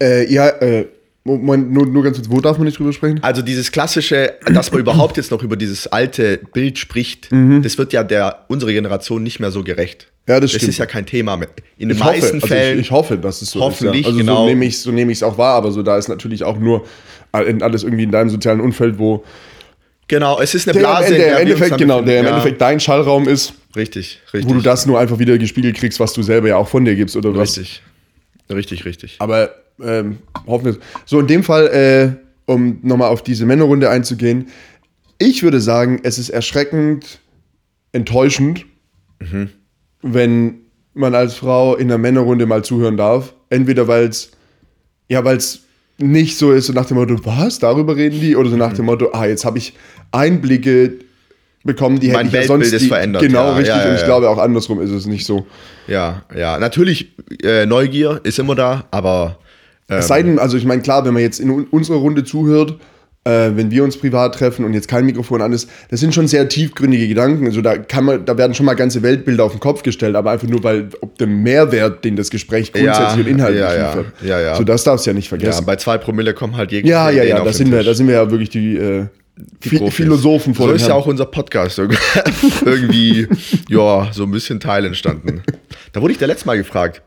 [0.00, 0.86] Äh, ja, äh,
[1.24, 3.20] Moment, nur, nur ganz kurz, wo darf man nicht drüber sprechen?
[3.22, 7.28] Also dieses klassische, dass man überhaupt jetzt noch über dieses alte Bild spricht,
[7.62, 10.08] das wird ja der unserer Generation nicht mehr so gerecht.
[10.08, 10.32] Mhm.
[10.32, 10.70] Ja, das Das stimmt.
[10.70, 11.48] ist ja kein Thema mehr.
[11.78, 12.68] In den Ich meisten hoffe, Fällen.
[12.70, 14.06] Also ich, ich hoffe, dass es so Hoffentlich, ist.
[14.06, 14.08] Ja.
[14.08, 14.36] Also genau.
[14.42, 16.84] so nehme ich es so nehm auch wahr, aber so da ist natürlich auch nur
[17.32, 19.24] alles irgendwie in deinem sozialen Umfeld, wo
[20.08, 21.14] genau, es ist eine Blase.
[21.14, 22.26] der, im Endeffekt, genau, der im.
[22.26, 24.50] Endeffekt dein Schallraum ist, Richtig, richtig.
[24.50, 26.94] wo du das nur einfach wieder gespiegelt kriegst, was du selber ja auch von dir
[26.94, 27.56] gibst oder was.
[27.58, 27.82] Richtig.
[28.50, 29.16] Richtig, richtig.
[29.18, 30.76] Aber ähm, hoffen wir.
[31.06, 34.48] So, in dem Fall, äh, um nochmal auf diese Männerrunde einzugehen,
[35.18, 37.20] ich würde sagen, es ist erschreckend
[37.92, 38.66] enttäuschend,
[40.02, 40.62] wenn
[40.94, 43.34] man als Frau in einer Männerrunde mal zuhören darf.
[43.50, 44.32] Entweder weil es
[45.08, 45.64] ja, weil es
[45.98, 48.34] nicht so ist, so nach dem Motto, was, darüber reden die?
[48.34, 49.74] Oder so nach dem Motto, ah, jetzt habe ich
[50.10, 50.98] Einblicke
[51.64, 53.68] bekommen, die Mein hätte ich ja sonst die, verändert, Genau, ja, richtig.
[53.68, 54.06] ja, ja, und ich ja.
[54.06, 55.46] glaube auch andersrum ist es nicht so.
[55.86, 56.58] Ja, ja.
[56.58, 59.38] Natürlich, äh, Neugier ist immer da, aber
[59.88, 62.76] Es sei denn, also ich meine, klar, wenn man jetzt in un- unserer Runde zuhört,
[63.24, 66.26] äh, wenn wir uns privat treffen und jetzt kein Mikrofon an ist, das sind schon
[66.26, 67.46] sehr tiefgründige Gedanken.
[67.46, 70.32] Also da kann man, da werden schon mal ganze Weltbilder auf den Kopf gestellt, aber
[70.32, 74.12] einfach nur, weil ob der Mehrwert, den das Gespräch grundsätzlich und inhaltlich ja, ja, liefert.
[74.24, 74.56] ja, ja.
[74.56, 75.64] So, das darfst du ja nicht ja, vergessen.
[75.64, 78.14] bei zwei Promille kommen halt jegliche Ja, ja, ja, da sind, wir, da sind wir
[78.14, 79.06] ja wirklich die, äh,
[79.60, 79.94] Profis.
[79.94, 81.78] Philosophen vor So ist ja auch unser Podcast
[82.64, 83.26] irgendwie,
[83.68, 85.42] ja, so ein bisschen Teil entstanden.
[85.92, 87.02] Da wurde ich der letzte Mal gefragt,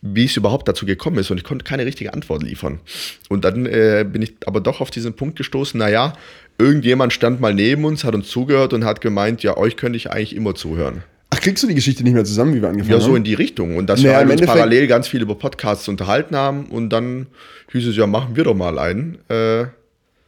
[0.00, 2.80] wie es überhaupt dazu gekommen ist und ich konnte keine richtige Antwort liefern.
[3.28, 6.14] Und dann äh, bin ich aber doch auf diesen Punkt gestoßen, naja,
[6.58, 10.10] irgendjemand stand mal neben uns, hat uns zugehört und hat gemeint, ja, euch könnte ich
[10.10, 11.02] eigentlich immer zuhören.
[11.30, 13.16] Ach, kriegst du die Geschichte nicht mehr zusammen, wie wir angefangen Ja, so haben?
[13.16, 13.76] in die Richtung.
[13.76, 16.88] Und dass Naja, wir halt uns Endeffekt- parallel ganz viel über Podcasts unterhalten haben und
[16.90, 17.26] dann
[17.72, 19.18] hieß es ja, machen wir doch mal einen.
[19.28, 19.64] Äh,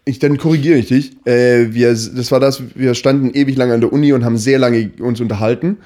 [0.09, 1.27] Ich, dann korrigiere ich dich.
[1.27, 4.59] Äh, wir, das war das, wir standen ewig lange an der Uni und haben sehr
[4.59, 5.77] lange uns unterhalten.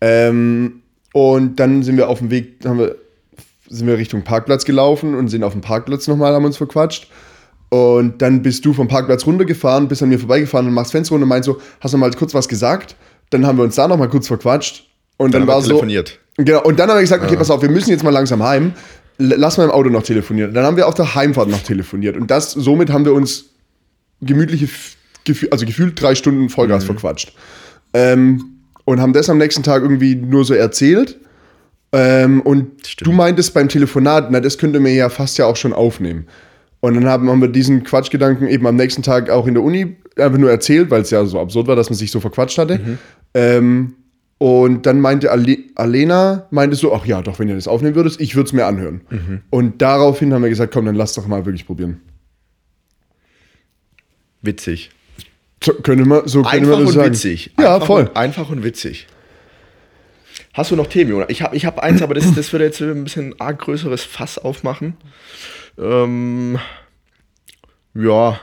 [0.00, 0.80] Ähm,
[1.12, 2.96] und dann sind wir auf dem Weg, haben wir,
[3.68, 7.10] sind wir Richtung Parkplatz gelaufen und sind auf dem Parkplatz nochmal, haben uns verquatscht.
[7.68, 11.24] Und dann bist du vom Parkplatz runtergefahren, bist an mir vorbeigefahren und machst Fenster runter
[11.24, 12.96] und meinst so, hast du mal kurz was gesagt?
[13.28, 14.86] Dann haben wir uns da nochmal kurz verquatscht.
[15.18, 15.68] Und dann, Dann war so.
[15.68, 16.18] telefoniert.
[16.38, 18.72] Genau, und dann haben wir gesagt, okay, pass auf, wir müssen jetzt mal langsam heim.
[19.18, 20.54] Lass mal im Auto noch telefonieren.
[20.54, 22.16] Dann haben wir auf der Heimfahrt noch telefoniert.
[22.16, 23.46] Und das, somit haben wir uns
[24.22, 24.68] gemütliche,
[25.50, 26.86] also gefühlt drei Stunden Vollgas Mhm.
[26.88, 27.32] verquatscht.
[27.94, 28.44] Ähm,
[28.84, 31.18] und haben das am nächsten Tag irgendwie nur so erzählt.
[31.92, 33.06] Ähm, und Stimmt.
[33.08, 36.26] du meintest beim Telefonat, na, das könnte mir ja fast ja auch schon aufnehmen.
[36.80, 39.96] Und dann haben, haben wir diesen Quatschgedanken eben am nächsten Tag auch in der Uni
[40.16, 42.78] einfach nur erzählt, weil es ja so absurd war, dass man sich so verquatscht hatte.
[42.78, 42.98] Mhm.
[43.34, 43.94] Ähm,
[44.38, 48.20] und dann meinte Ale Alena, meinte so, ach ja, doch, wenn ihr das aufnehmen würdet,
[48.20, 49.00] ich würde es mir anhören.
[49.10, 49.40] Mhm.
[49.50, 52.00] Und daraufhin haben wir gesagt, komm, dann lass doch mal wirklich probieren.
[54.46, 54.90] Witzig.
[55.62, 57.12] So, könnte man, so könnte Einfach man das und sagen.
[57.12, 57.50] witzig.
[57.58, 58.02] Ja, einfach voll.
[58.04, 59.06] Und, einfach und witzig.
[60.54, 61.28] Hast du noch Themen, Jonas?
[61.30, 64.38] Ich habe ich hab eins, aber das, das würde jetzt ein bisschen arg größeres Fass
[64.38, 64.96] aufmachen.
[65.78, 66.58] Ähm,
[67.94, 68.40] ja,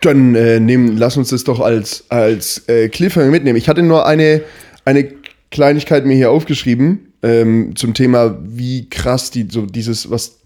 [0.00, 3.56] Dann äh, nehmen, lass uns das doch als, als äh, Cliffhanger mitnehmen.
[3.58, 4.42] Ich hatte nur eine,
[4.84, 5.12] eine
[5.50, 10.38] Kleinigkeit mir hier aufgeschrieben ähm, zum Thema, wie krass die, so dieses, was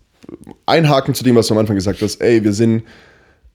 [0.66, 2.20] einhaken zu dem, was du am Anfang gesagt hast.
[2.20, 2.82] Ey, wir sind,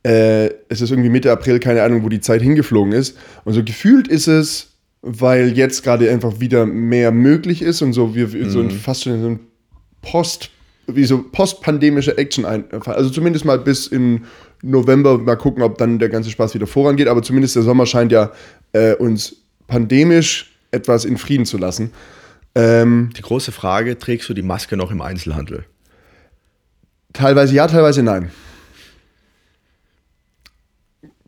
[0.03, 3.17] äh, es ist irgendwie Mitte April, keine Ahnung, wo die Zeit hingeflogen ist.
[3.45, 8.15] Und so gefühlt ist es, weil jetzt gerade einfach wieder mehr möglich ist und so,
[8.15, 9.39] wir, wir so ein, fast schon so ein
[10.01, 10.49] Post,
[10.87, 12.65] wie so postpandemische Action ein.
[12.85, 14.25] Also zumindest mal bis in
[14.61, 17.07] November mal gucken, ob dann der ganze Spaß wieder vorangeht.
[17.07, 18.31] Aber zumindest der Sommer scheint ja
[18.73, 19.37] äh, uns
[19.67, 21.91] pandemisch etwas in Frieden zu lassen.
[22.55, 25.65] Ähm, die große Frage, trägst du die Maske noch im Einzelhandel?
[27.13, 28.31] teilweise ja, teilweise nein.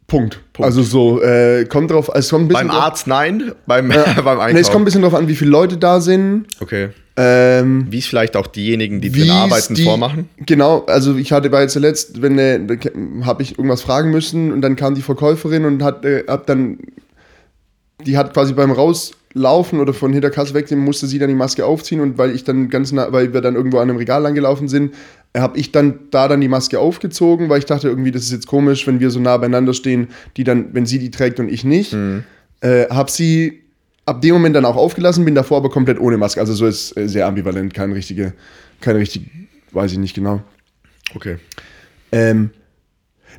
[0.07, 0.39] Punkt.
[0.59, 3.87] Also so, äh, kommt drauf, es kommt ein bisschen Beim Arzt nein, beim,
[4.23, 4.53] beim Einkauf.
[4.53, 6.45] nee, es kommt ein bisschen drauf an, wie viele Leute da sind.
[6.59, 6.89] okay.
[7.17, 10.27] Ähm, Wie es vielleicht auch diejenigen, die drin arbeiten, die- vormachen?
[10.45, 12.59] Genau, also ich hatte bei zuletzt, wenn äh,
[13.23, 16.77] habe ich irgendwas fragen müssen und dann kam die Verkäuferin und hat äh, hab dann
[18.05, 21.65] die hat quasi beim rauslaufen oder von hinter Kasse wegnehmen musste sie dann die Maske
[21.65, 24.35] aufziehen und weil ich dann ganz nah, weil wir dann irgendwo an einem Regal lang
[24.35, 24.93] gelaufen sind,
[25.35, 28.47] habe ich dann da dann die Maske aufgezogen, weil ich dachte irgendwie, das ist jetzt
[28.47, 31.63] komisch, wenn wir so nah beieinander stehen, die dann, wenn sie die trägt und ich
[31.63, 31.93] nicht,
[32.61, 33.61] äh, habe sie
[34.05, 36.39] ab dem Moment dann auch aufgelassen, bin davor aber komplett ohne Maske.
[36.39, 38.33] Also so ist äh, sehr ambivalent, kein richtige,
[38.81, 39.25] keine richtige,
[39.71, 40.41] weiß ich nicht genau.
[41.13, 41.37] Okay.
[42.11, 42.51] Ähm,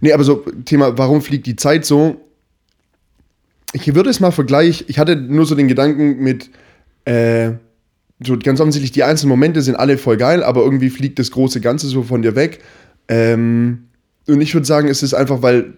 [0.01, 2.21] Nee, aber so Thema, warum fliegt die Zeit so?
[3.73, 4.87] Ich würde es mal vergleichen.
[4.89, 6.51] Ich hatte nur so den Gedanken mit,
[7.05, 7.53] äh,
[8.25, 11.61] so ganz offensichtlich, die einzelnen Momente sind alle voll geil, aber irgendwie fliegt das große
[11.61, 12.61] Ganze so von dir weg.
[13.09, 13.89] Ähm,
[14.27, 15.75] und ich würde sagen, es ist einfach, weil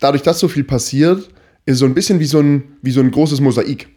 [0.00, 1.28] dadurch, dass so viel passiert,
[1.66, 3.88] ist so ein bisschen wie so ein, wie so ein großes Mosaik.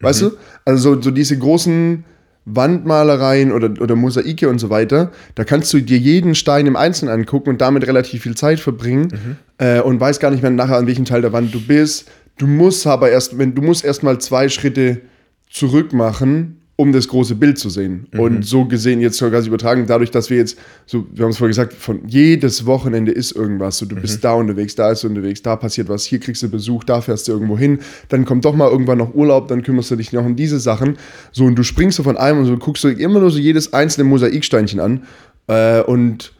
[0.00, 0.30] Weißt du?
[0.64, 2.04] Also so, so diese großen
[2.46, 7.12] Wandmalereien oder, oder Mosaike und so weiter, da kannst du dir jeden Stein im Einzelnen
[7.12, 10.86] angucken und damit relativ viel Zeit verbringen äh, und weißt gar nicht mehr nachher, an
[10.86, 12.10] welchem Teil der Wand du bist.
[12.40, 15.02] Du musst aber erst, wenn du musst erst mal zwei Schritte
[15.50, 18.06] zurück machen, um das große Bild zu sehen.
[18.16, 21.50] Und so gesehen jetzt sogar übertragen, dadurch, dass wir jetzt, so, wir haben es vorher
[21.50, 23.76] gesagt, von jedes Wochenende ist irgendwas.
[23.76, 26.48] So, du bist da unterwegs, da ist du unterwegs, da passiert was, hier kriegst du
[26.48, 29.90] Besuch, da fährst du irgendwo hin, dann kommt doch mal irgendwann noch Urlaub, dann kümmerst
[29.90, 30.96] du dich noch um diese Sachen.
[31.32, 33.74] So, und du springst so von einem und so guckst du immer nur so jedes
[33.74, 35.02] einzelne Mosaiksteinchen an.
[35.46, 36.32] Äh, und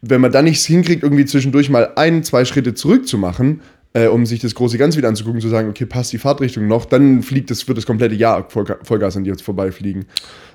[0.00, 3.60] wenn man dann nichts hinkriegt, irgendwie zwischendurch mal ein, zwei Schritte zurück zu machen,
[3.92, 6.84] äh, um sich das große Ganze wieder anzugucken, zu sagen, okay, passt die Fahrtrichtung noch,
[6.84, 10.06] dann fliegt das, wird das komplette Jahr Vollga Vollgas an dir vorbeifliegen.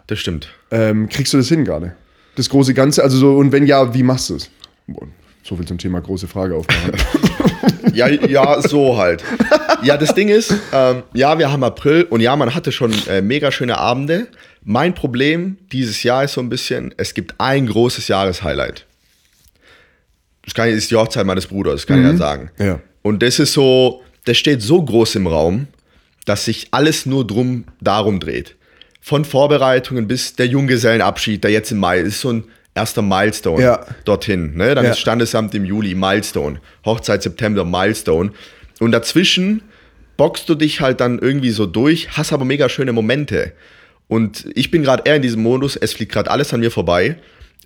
[0.07, 0.49] Das stimmt.
[0.71, 1.95] Ähm, kriegst du das hin gerade?
[2.35, 4.49] Das große Ganze, also so, und wenn ja, wie machst du es?
[5.43, 6.91] So viel zum Thema große Frage aufmachen.
[7.93, 9.23] Ja, ja, so halt.
[9.83, 13.21] Ja, das Ding ist, ähm, ja, wir haben April und ja, man hatte schon äh,
[13.21, 14.27] mega schöne Abende.
[14.63, 18.85] Mein Problem dieses Jahr ist so ein bisschen, es gibt ein großes Jahreshighlight.
[20.43, 22.51] Das kann ist die Hochzeit meines Bruders, kann ich ja sagen.
[22.59, 22.79] Ja.
[23.05, 25.67] Und das ist so, das steht so groß im Raum,
[26.25, 28.55] dass sich alles nur drum darum dreht.
[28.99, 33.85] Von Vorbereitungen bis der Junggesellenabschied, der jetzt im Mai ist so ein erster Milestone Ja.
[34.05, 34.55] dorthin.
[34.55, 34.73] Ne?
[34.73, 34.91] Dann Ja.
[34.91, 36.59] ist Standesamt im Juli, Milestone.
[36.83, 38.31] Hochzeit September, Milestone.
[38.79, 39.61] Und dazwischen
[40.17, 43.51] boxst du dich halt dann irgendwie so durch, hast aber mega schöne Momente.
[44.07, 47.17] Und ich bin gerade eher in diesem Modus, es fliegt gerade alles an mir vorbei.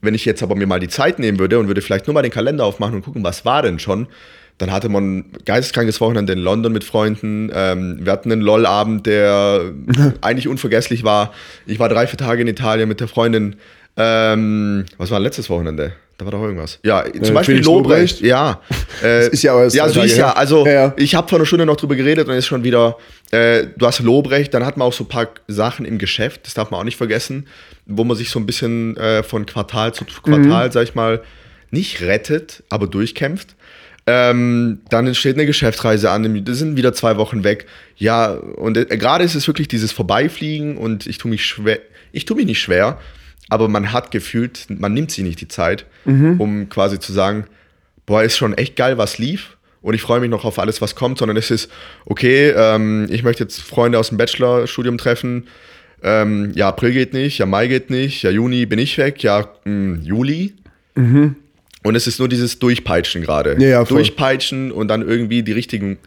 [0.02, 2.24] Wenn ich jetzt aber mir mal die Zeit nehmen würde und würde vielleicht nur mal
[2.24, 4.08] den Kalender aufmachen und gucken, was war denn schon,
[4.60, 7.50] dann hatte man ein geisteskrankes Wochenende in London mit Freunden.
[7.54, 9.72] Ähm, wir hatten einen LOL-Abend, der
[10.22, 11.34] eigentlich unvergesslich war.
[11.66, 13.56] Ich war drei, vier Tage in Italien mit der Freundin.
[13.98, 15.94] Ähm, was war letztes Wochenende?
[16.18, 16.80] Da war doch irgendwas.
[16.84, 18.16] Ja, zum Beispiel Felix Lobrecht.
[18.20, 18.22] Lobrecht.
[18.22, 18.62] Ja.
[19.02, 20.34] Äh, ist ja aber erst ja, so ist ja.
[20.34, 20.94] Also, Ja, ja.
[20.98, 22.98] ich habe vor einer Stunde noch drüber geredet und ist schon wieder,
[23.32, 26.54] äh, du hast Lobrecht, dann hat man auch so ein paar Sachen im Geschäft, das
[26.54, 27.48] darf man auch nicht vergessen,
[27.86, 30.72] wo man sich so ein bisschen äh, von Quartal zu Quartal, Mhm.
[30.74, 31.22] sag ich mal,
[31.72, 33.56] nicht rettet, aber durchkämpft.
[34.12, 37.68] Ähm, dann steht eine Geschäftsreise an, das sind wieder zwei Wochen weg.
[37.96, 41.78] Ja, und äh, gerade ist es wirklich dieses Vorbeifliegen und ich tue mich schwer,
[42.12, 42.98] ich tue mich nicht schwer,
[43.50, 45.86] aber man hat gefühlt, man nimmt sich nicht die Zeit,
[46.40, 47.46] um quasi zu sagen,
[48.08, 49.58] boah, ist schon echt geil, was lief.
[49.84, 51.70] Und ich freue mich noch auf alles, was kommt, sondern es ist,
[52.06, 55.48] okay, ähm, ich möchte jetzt Freunde aus dem Bachelorstudium treffen.
[56.02, 59.48] Ähm, ja, April geht nicht, ja, Mai geht nicht, ja, Juni bin ich weg, ja,
[59.66, 60.56] mh, Juli.
[61.84, 63.56] Und es ist nur dieses Durchpeitschen gerade.
[63.60, 63.84] Ja, ja.
[63.84, 65.98] Durchpeitschen und dann irgendwie die richtigen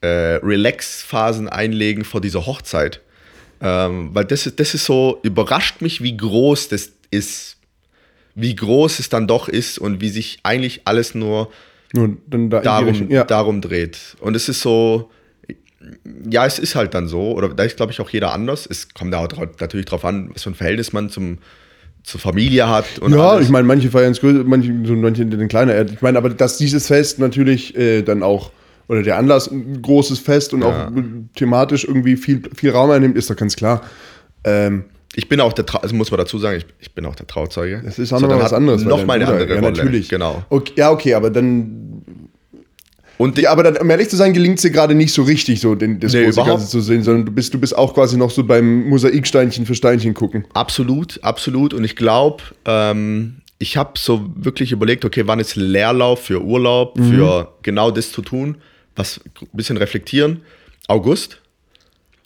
[0.00, 3.00] äh, Relax-Phasen einlegen vor dieser Hochzeit.
[3.60, 7.56] Ähm, weil das ist, das ist so, überrascht mich, wie groß das ist.
[8.34, 11.50] Wie groß es dann doch ist und wie sich eigentlich alles nur
[11.94, 13.24] Nur dann da darum, ja.
[13.24, 13.98] darum dreht.
[14.20, 15.10] Und es ist so,
[16.28, 18.66] ja, es ist halt dann so, oder da ist, glaube ich, auch jeder anders.
[18.66, 19.26] Es kommt da
[19.58, 21.38] natürlich drauf an, was für ein Verhältnis man zum,
[22.06, 23.00] zur Familie hat.
[23.00, 23.46] Und Ja, alles.
[23.46, 25.84] ich meine, manche feiern es größer, manche, so manche den kleiner.
[25.90, 28.52] Ich meine, aber dass dieses Fest natürlich äh, dann auch,
[28.86, 30.88] oder der Anlass ein großes Fest und auch
[31.34, 33.82] thematisch irgendwie viel, viel Raum einnimmt, ist doch ganz klar.
[34.44, 34.84] Ähm,
[35.16, 37.26] Ich bin auch der, Trau also muss man dazu sagen, ich, ich bin auch der
[37.26, 37.82] Trauzeuge.
[37.84, 38.84] das ist auch So, dann was anderes.
[38.84, 39.76] Nochmal dein eine andere ja, Rolle.
[39.76, 40.08] natürlich.
[40.08, 40.44] Genau.
[40.48, 41.95] Okay, ja, okay, aber dann.
[43.18, 45.60] Und Ja, aber dann, um ehrlich zu sein, gelingt es dir gerade nicht so richtig,
[45.60, 46.44] so den, das Nee, große.
[46.44, 49.74] Ganze zu sehen, sondern du bist, du bist auch quasi noch so beim Mosaiksteinchen für
[49.74, 50.44] Steinchen gucken.
[50.54, 51.72] Absolut, absolut.
[51.74, 56.98] Und ich glaube, ähm, ich habe so wirklich überlegt, okay, wann ist Leerlauf für Urlaub,
[56.98, 57.10] Mhm.
[57.14, 58.56] für genau das zu tun,
[58.96, 60.42] was ein bisschen reflektieren.
[60.88, 61.40] August,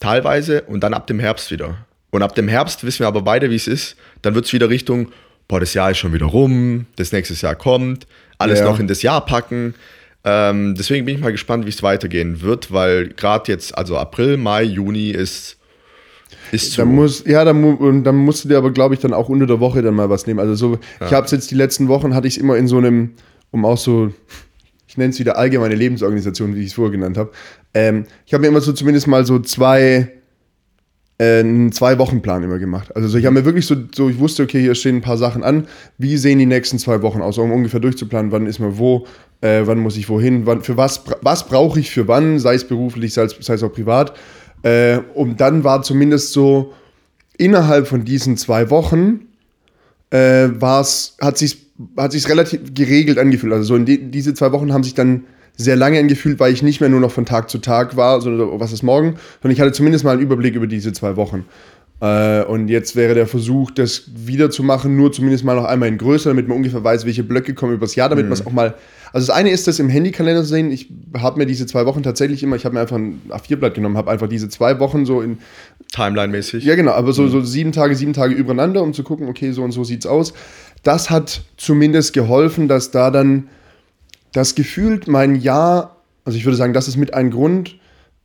[0.00, 1.86] teilweise, und dann ab dem Herbst wieder.
[2.10, 3.96] Und ab dem Herbst wissen wir aber beide, wie es ist.
[4.22, 5.12] Dann wird es wieder Richtung,
[5.46, 8.06] boah, das Jahr ist schon wieder rum, das nächste Jahr kommt,
[8.38, 8.64] alles Ja.
[8.64, 9.74] noch in das Jahr packen.
[10.22, 14.36] Ähm, deswegen bin ich mal gespannt, wie es weitergehen wird, weil gerade jetzt, also April,
[14.36, 15.56] Mai, Juni ist,
[16.52, 16.82] ist zu.
[16.82, 19.28] Da muss, ja, da mu und dann musst du dir aber, glaube ich, dann auch
[19.28, 20.40] unter der Woche dann mal was nehmen.
[20.40, 22.76] Also so, ich habe es jetzt die letzten Wochen, hatte ich es immer in so
[22.76, 23.14] einem,
[23.50, 24.12] um auch so,
[24.86, 27.30] ich nenne es wieder allgemeine Lebensorganisation, wie ich es vorher genannt habe.
[27.72, 30.19] Ähm, ich habe mir immer so zumindest mal so zwei,
[31.20, 32.96] einen Zwei-Wochen-Plan immer gemacht.
[32.96, 35.18] Also so, ich habe mir wirklich so, so, ich wusste, okay, hier stehen ein paar
[35.18, 35.66] Sachen an.
[35.98, 39.06] Wie sehen die nächsten zwei Wochen aus, um ungefähr durchzuplanen, wann ist man wo,
[39.42, 42.64] äh, wann muss ich wohin, wann, für was, was brauche ich für wann, sei es
[42.66, 44.14] beruflich, sei es, sei es auch privat.
[44.62, 46.72] Äh, und dann war zumindest so
[47.36, 49.26] innerhalb von diesen zwei Wochen
[50.10, 53.52] äh, war's, hat sich hat sich's relativ geregelt angefühlt.
[53.52, 55.24] Also so die, diese zwei Wochen haben sich dann
[55.56, 58.60] sehr lange angefühlt, weil ich nicht mehr nur noch von Tag zu Tag war, sondern
[58.60, 61.44] was ist morgen, sondern ich hatte zumindest mal einen Überblick über diese zwei Wochen.
[62.00, 66.30] Äh, und jetzt wäre der Versuch, das wiederzumachen, nur zumindest mal noch einmal in größer,
[66.30, 68.74] damit man ungefähr weiß, welche Blöcke kommen übers Jahr, damit man es auch mal.
[69.12, 70.70] Also das eine ist, das im Handykalender zu sehen.
[70.70, 70.88] Ich
[71.18, 74.10] habe mir diese zwei Wochen tatsächlich immer, ich habe mir einfach ein A4-Blatt genommen, habe
[74.10, 75.38] einfach diese zwei Wochen so in
[75.92, 76.64] Timeline-mäßig.
[76.64, 79.62] ja, genau, aber so, so sieben Tage, sieben Tage übereinander, um zu gucken, okay, so
[79.62, 80.32] und so sieht's aus.
[80.82, 83.48] Das hat zumindest geholfen, dass da dann
[84.32, 87.76] das gefühlt mein Jahr, also ich würde sagen, das ist mit ein Grund,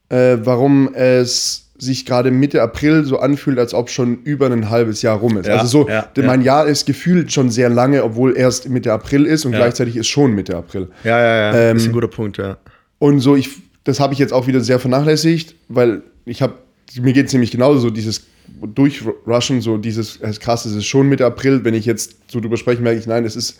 [0.09, 5.01] äh, warum es sich gerade Mitte April so anfühlt, als ob schon über ein halbes
[5.01, 5.47] Jahr rum ist.
[5.47, 6.29] Ja, also so, ja, denn ja.
[6.29, 10.07] mein Jahr ist gefühlt schon sehr lange, obwohl erst Mitte April ist und gleichzeitig ist
[10.07, 10.87] schon Mitte April.
[11.03, 11.57] Ja, ja, ja.
[11.57, 12.57] Ähm, das ist ein guter Punkt, ja.
[12.99, 13.49] Und so, ich,
[13.83, 16.53] das habe ich jetzt auch wieder sehr vernachlässigt, weil ich habe,
[16.99, 18.23] mir geht es nämlich genauso, so dieses
[18.61, 22.39] Durchrushen, so dieses, es ist krass, es ist schon Mitte April, wenn ich jetzt so
[22.39, 23.59] drüber spreche, merke ich, nein, es ist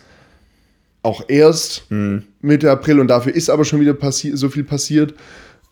[1.02, 1.84] auch erst
[2.40, 5.14] Mitte April und dafür ist aber schon wieder so viel passiert.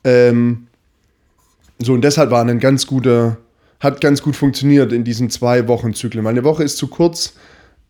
[0.05, 0.67] Ähm,
[1.79, 3.39] so, und deshalb war ein ganz guter,
[3.81, 6.23] hat ganz gut funktioniert in diesen zwei Wochen Zyklen.
[6.23, 7.35] Meine Woche ist zu kurz,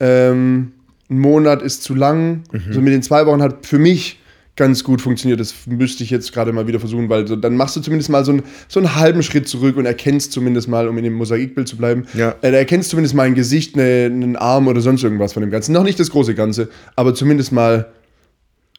[0.01, 0.73] ähm,
[1.11, 2.45] ein Monat ist zu lang.
[2.69, 4.21] Also mit den zwei Wochen hat für mich
[4.57, 5.41] ganz gut funktioniert.
[5.41, 8.25] Das müsste ich jetzt gerade mal wieder versuchen, weil so, dann machst du zumindest mal
[8.25, 11.67] so, einen so einen halben Schritt zurück und erkennst zumindest mal, um in dem Mosaikbild
[11.67, 12.35] zu bleiben, Ja.
[12.41, 15.73] äh, erkennst zumindest mal ein Gesicht, eine, einen Arm oder sonst irgendwas von dem Ganzen.
[15.73, 17.87] Noch nicht das große Ganze, aber zumindest mal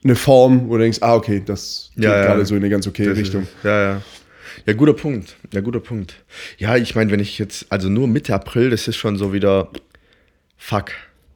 [0.04, 2.26] eine Form, wo du denkst, ah, okay, das geht Ja, ja.
[2.26, 3.44] gerade so in eine ganz okay Das Richtung.
[3.44, 4.02] Ist, ja, ja.
[4.66, 5.36] Ja, guter Punkt.
[5.54, 6.16] Ja, guter Punkt.
[6.58, 9.70] Ja, ich meine, wenn ich jetzt, also nur Mitte April, das ist schon so wieder
[10.58, 10.92] fuck.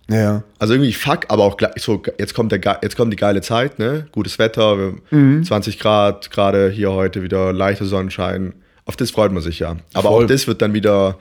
[0.09, 0.43] Ja.
[0.57, 3.79] Also irgendwie fuck, aber auch gleich so, jetzt kommt, der, jetzt kommt die geile Zeit,
[3.79, 4.07] ne?
[4.11, 5.43] Gutes Wetter, Mhm.
[5.43, 8.53] 20 Grad, gerade hier heute wieder leichter Sonnenschein.
[8.85, 9.75] Auf das freut man sich ja.
[9.93, 10.23] Aber Voll.
[10.23, 11.17] auch das wird dann wieder.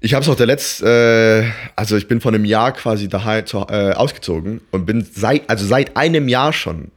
[0.00, 3.46] Ich habe es auch der letzte, äh, also ich bin vor einem Jahr quasi daheim
[3.46, 6.90] zu, äh, ausgezogen und bin seit, also seit einem Jahr schon.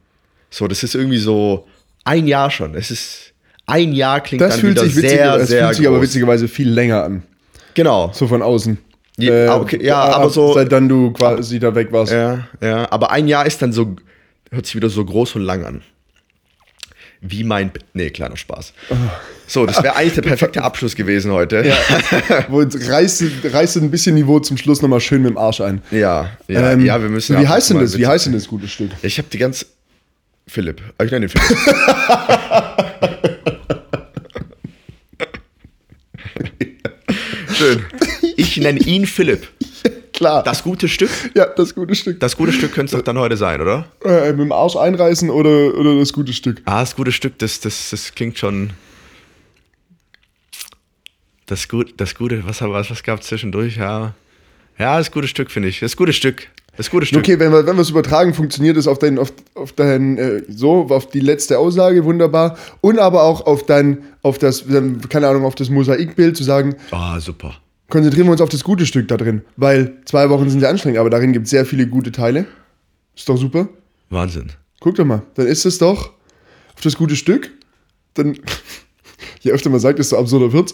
[0.50, 1.68] So, das ist irgendwie so
[2.04, 2.76] ein Jahr schon.
[2.76, 3.34] Es ist
[3.66, 5.98] ein Jahr klingt Das dann fühlt wieder sich, witziger, sehr, das sehr fühlt sich aber
[5.98, 6.06] groß.
[6.08, 7.24] witzigerweise viel länger an.
[7.74, 8.12] Genau.
[8.14, 8.78] So von außen.
[9.20, 12.14] Ja, Äh, okay, ja, ab- aber so- Seit dann du quasi da weg warst.
[12.14, 13.96] Ja, ja, aber ein Jahr ist dann so,
[14.52, 15.82] hört sich wieder so groß und lang an.
[17.22, 18.74] Wie mein, nee, kleiner Spaß.
[19.48, 21.66] So, das wäre eigentlich der perfekte Abschluss gewesen heute.
[21.66, 21.76] Ja.
[22.50, 25.82] Reißt, reißt ein bisschen Niveau zum Schluss nochmal schön mit dem Arsch ein.
[25.90, 27.40] ja, ja, Ähm, ja, wir müssen.
[27.40, 27.98] Wie heißt denn das?
[27.98, 28.92] Wie heißt denn das gute Stück?
[29.02, 29.66] Ich habe die ganz.
[30.48, 30.80] Philipp.
[31.00, 31.58] Ah, Ich nenne ihn Philipp.
[37.54, 37.86] Schön.
[38.38, 39.48] Ich nenne ihn Philipp.
[40.14, 40.44] Klar.
[40.44, 41.10] Das gute Stück?
[41.36, 42.20] ja, das gute Stück.
[42.20, 43.88] Das gute Stück könnte es doch dann heute sein, oder?
[44.06, 46.62] Äh, mit dem Arsch einreißen oder, oder das gute Stück?
[46.66, 48.72] Ah, das gute Stück, das, das, das klingt schon.
[51.48, 53.78] Das, gut, das gute, was, was, was gab es zwischendurch?
[53.78, 54.14] Ja.
[54.78, 55.80] ja, das gute Stück, finde ich.
[55.80, 56.48] Das gute Stück.
[56.78, 57.20] Das gute Stück.
[57.20, 61.10] Okay, wenn wir es übertragen, funktioniert es auf dein, auf, auf dein äh, so, auf
[61.10, 62.56] die letzte Aussage, wunderbar.
[62.82, 66.76] Und aber auch auf dein, auf das, ähm, keine Ahnung, auf das Mosaikbild zu sagen,
[66.92, 67.56] Ah, super.
[67.90, 69.42] Konzentrieren wir uns auf das gute Stück da drin.
[69.56, 72.46] Weil zwei Wochen sind sehr anstrengend, aber darin gibt es sehr viele gute Teile.
[73.16, 73.70] Ist doch super.
[74.10, 74.52] Wahnsinn.
[74.80, 76.12] Guck doch mal, dann ist es doch
[76.76, 77.50] auf das gute Stück.
[78.14, 78.38] Dann,
[79.42, 80.74] je öfter man sagt, desto absurder wird's.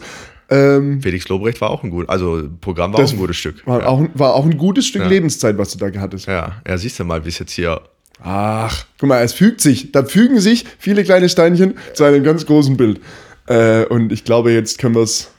[0.49, 3.65] Ähm, Felix Lobrecht war auch ein gut, also Programm war auch ein gutes Stück.
[3.65, 3.87] war, ja.
[3.87, 5.07] auch, war auch ein gutes Stück Ja.
[5.07, 6.27] Lebenszeit, was du da hattest.
[6.27, 7.81] ja, ja, siehst du mal, wie es jetzt hier.
[8.21, 9.91] Ach, guck mal, es fügt sich.
[9.91, 13.01] Da fügen sich viele kleine Steinchen zu einem ganz großen Bild.
[13.47, 15.29] Äh, und ich glaube, jetzt können wir es.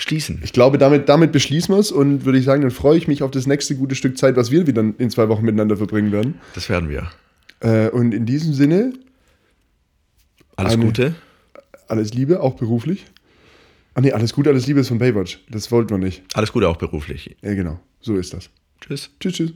[0.00, 0.40] Schließen.
[0.42, 3.22] Ich glaube, damit, damit beschließen wir es und würde ich sagen, dann freue ich mich
[3.22, 6.40] auf das nächste gute Stück Zeit, was wir wieder in zwei Wochen miteinander verbringen werden.
[6.54, 7.10] Das werden wir.
[7.60, 8.92] Äh, und in diesem Sinne,
[10.56, 11.14] Alles Eine- Gute.
[11.88, 13.06] alles Liebe, auch beruflich.
[13.94, 15.40] Ah nee, alles Gute, alles Liebe ist von Baywatch.
[15.50, 16.22] Das wollten wir nicht.
[16.34, 17.36] Alles Gute auch beruflich.
[17.42, 17.80] Ja, genau.
[18.00, 18.48] So ist das.
[18.80, 19.10] Tschüss.
[19.20, 19.52] Tschüss, tschüss.